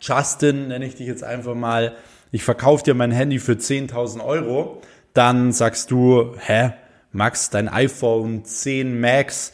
[0.00, 1.94] Justin, nenne ich dich jetzt einfach mal,
[2.32, 4.80] ich verkaufe dir mein Handy für 10.000 Euro,
[5.12, 6.72] dann sagst du, hä,
[7.12, 9.52] Max, dein iPhone 10 Max,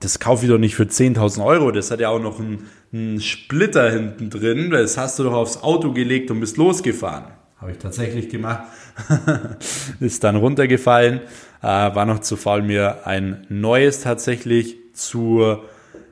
[0.00, 3.20] das kaufe ich doch nicht für 10.000 Euro, das hat ja auch noch einen, einen
[3.20, 7.26] Splitter hinten drin, das hast du doch aufs Auto gelegt und bist losgefahren.
[7.62, 8.64] Habe ich tatsächlich gemacht.
[10.00, 11.20] ist dann runtergefallen.
[11.62, 15.58] Äh, war noch zu faul, mir ein neues tatsächlich zu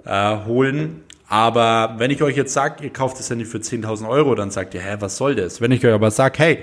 [0.04, 1.02] äh, holen.
[1.26, 4.74] Aber wenn ich euch jetzt sage, ihr kauft das Handy für 10.000 Euro, dann sagt
[4.74, 5.60] ihr, hä, was soll das?
[5.60, 6.58] Wenn ich euch aber sage, hey,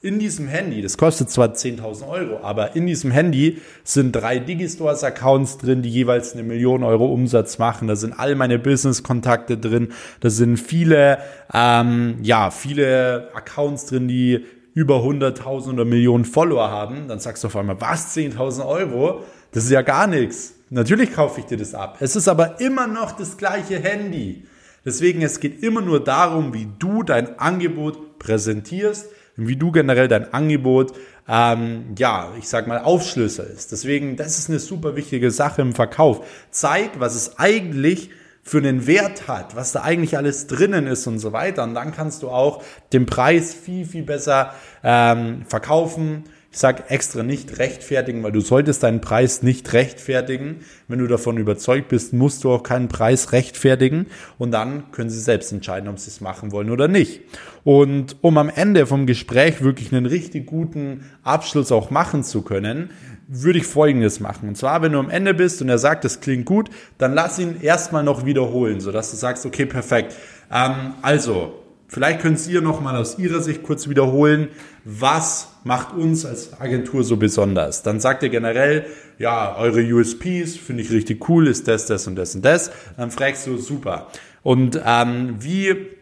[0.00, 5.58] in diesem Handy, das kostet zwar 10.000 Euro, aber in diesem Handy sind drei Digistores-Accounts
[5.58, 7.88] drin, die jeweils eine Million Euro Umsatz machen.
[7.88, 9.88] Da sind all meine Business-Kontakte drin.
[10.20, 11.18] Da sind viele,
[11.52, 17.08] ähm, ja, viele Accounts drin, die über 100.000 oder Millionen Follower haben.
[17.08, 19.24] Dann sagst du auf einmal, was, 10.000 Euro?
[19.50, 20.54] Das ist ja gar nichts.
[20.70, 21.96] Natürlich kaufe ich dir das ab.
[21.98, 24.44] Es ist aber immer noch das gleiche Handy.
[24.84, 29.06] Deswegen, es geht immer nur darum, wie du dein Angebot präsentierst
[29.38, 30.92] wie du generell dein Angebot,
[31.28, 33.70] ähm, ja, ich sag mal, aufschlüsselst.
[33.70, 36.26] Deswegen, das ist eine super wichtige Sache im Verkauf.
[36.50, 38.10] Zeig, was es eigentlich
[38.42, 41.62] für einen Wert hat, was da eigentlich alles drinnen ist und so weiter.
[41.62, 42.62] Und dann kannst du auch
[42.92, 48.82] den Preis viel, viel besser ähm, verkaufen ich sage extra nicht rechtfertigen, weil du solltest
[48.82, 50.60] deinen Preis nicht rechtfertigen.
[50.88, 54.06] Wenn du davon überzeugt bist, musst du auch keinen Preis rechtfertigen
[54.38, 57.20] und dann können sie selbst entscheiden, ob sie es machen wollen oder nicht.
[57.64, 62.90] Und um am Ende vom Gespräch wirklich einen richtig guten Abschluss auch machen zu können,
[63.28, 64.48] würde ich Folgendes machen.
[64.48, 67.38] Und zwar, wenn du am Ende bist und er sagt, das klingt gut, dann lass
[67.38, 70.14] ihn erstmal noch wiederholen, sodass du sagst, okay, perfekt.
[70.50, 71.52] Ähm, also,
[71.88, 74.48] Vielleicht könnt ihr noch mal aus Ihrer Sicht kurz wiederholen,
[74.84, 77.82] was macht uns als Agentur so besonders?
[77.82, 78.86] Dann sagt ihr generell,
[79.18, 82.70] ja, eure USPs finde ich richtig cool, ist das, das und das und das.
[82.96, 84.08] Dann fragst du, super.
[84.42, 85.98] Und ähm, wie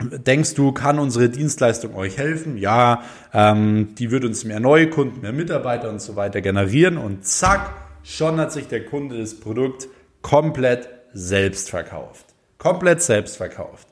[0.00, 2.56] Denkst du, kann unsere Dienstleistung euch helfen?
[2.56, 7.24] Ja, ähm, die wird uns mehr neue Kunden, mehr Mitarbeiter und so weiter generieren und
[7.24, 7.70] zack,
[8.02, 9.88] schon hat sich der Kunde das Produkt
[10.20, 12.26] komplett selbst verkauft.
[12.58, 13.86] Komplett selbst verkauft.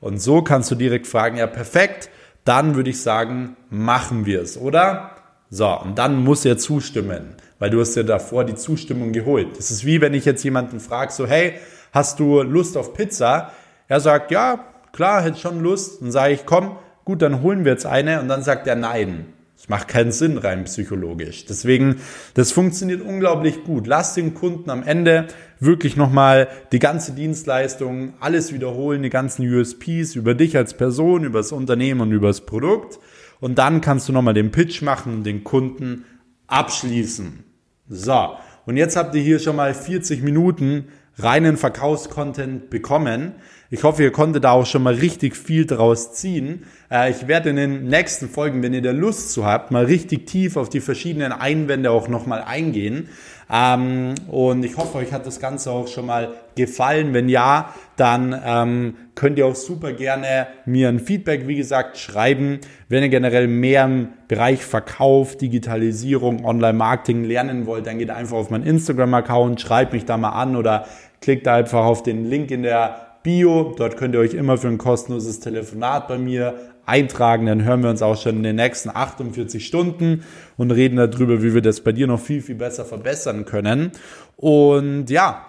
[0.00, 2.10] Und so kannst du direkt fragen, ja perfekt,
[2.44, 5.10] dann würde ich sagen, machen wir es, oder?
[5.50, 9.58] So, und dann muss er zustimmen, weil du hast ja davor die Zustimmung geholt.
[9.58, 11.54] Das ist wie wenn ich jetzt jemanden frage, so hey,
[11.92, 13.52] hast du Lust auf Pizza?
[13.88, 16.00] Er sagt, ja, klar, hätte schon Lust.
[16.00, 18.20] Dann sage ich, komm, gut, dann holen wir jetzt eine.
[18.20, 19.32] Und dann sagt er nein.
[19.60, 21.44] Das macht keinen Sinn rein psychologisch.
[21.44, 21.96] Deswegen,
[22.32, 23.86] das funktioniert unglaublich gut.
[23.86, 30.14] Lass den Kunden am Ende wirklich nochmal die ganze Dienstleistung, alles wiederholen, die ganzen USPs
[30.14, 33.00] über dich als Person, über das Unternehmen und über das Produkt.
[33.38, 36.06] Und dann kannst du nochmal den Pitch machen und den Kunden
[36.46, 37.44] abschließen.
[37.86, 38.30] So.
[38.64, 40.86] Und jetzt habt ihr hier schon mal 40 Minuten
[41.22, 43.32] reinen Verkaufscontent bekommen.
[43.72, 46.64] Ich hoffe, ihr konntet da auch schon mal richtig viel draus ziehen.
[46.90, 50.26] Äh, ich werde in den nächsten Folgen, wenn ihr da Lust zu habt, mal richtig
[50.26, 53.08] tief auf die verschiedenen Einwände auch nochmal eingehen.
[53.52, 57.14] Ähm, und ich hoffe, euch hat das Ganze auch schon mal gefallen.
[57.14, 62.60] Wenn ja, dann ähm, könnt ihr auch super gerne mir ein Feedback, wie gesagt, schreiben.
[62.88, 68.50] Wenn ihr generell mehr im Bereich Verkauf, Digitalisierung, Online-Marketing lernen wollt, dann geht einfach auf
[68.50, 70.86] meinen Instagram-Account, schreibt mich da mal an oder
[71.20, 73.74] klickt einfach auf den Link in der Bio.
[73.76, 76.54] Dort könnt ihr euch immer für ein kostenloses Telefonat bei mir
[76.86, 77.46] eintragen.
[77.46, 80.24] Dann hören wir uns auch schon in den nächsten 48 Stunden
[80.56, 83.92] und reden darüber, wie wir das bei dir noch viel, viel besser verbessern können.
[84.36, 85.46] Und ja,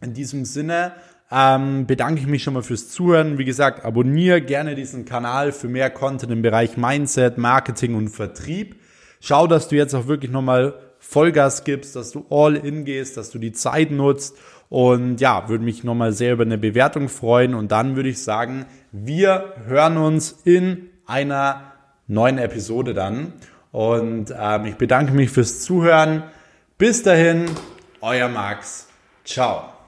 [0.00, 0.92] in diesem Sinne
[1.30, 3.38] ähm, bedanke ich mich schon mal fürs Zuhören.
[3.38, 8.76] Wie gesagt, abonniere gerne diesen Kanal für mehr Content im Bereich Mindset, Marketing und Vertrieb.
[9.20, 13.30] Schau, dass du jetzt auch wirklich nochmal Vollgas gibst, dass du all in gehst, dass
[13.30, 14.36] du die Zeit nutzt
[14.70, 17.54] und ja, würde mich nochmal sehr über eine Bewertung freuen.
[17.54, 21.72] Und dann würde ich sagen, wir hören uns in einer
[22.06, 23.34] neuen Episode dann.
[23.72, 26.22] Und ähm, ich bedanke mich fürs Zuhören.
[26.78, 27.46] Bis dahin,
[28.00, 28.88] euer Max.
[29.24, 29.79] Ciao.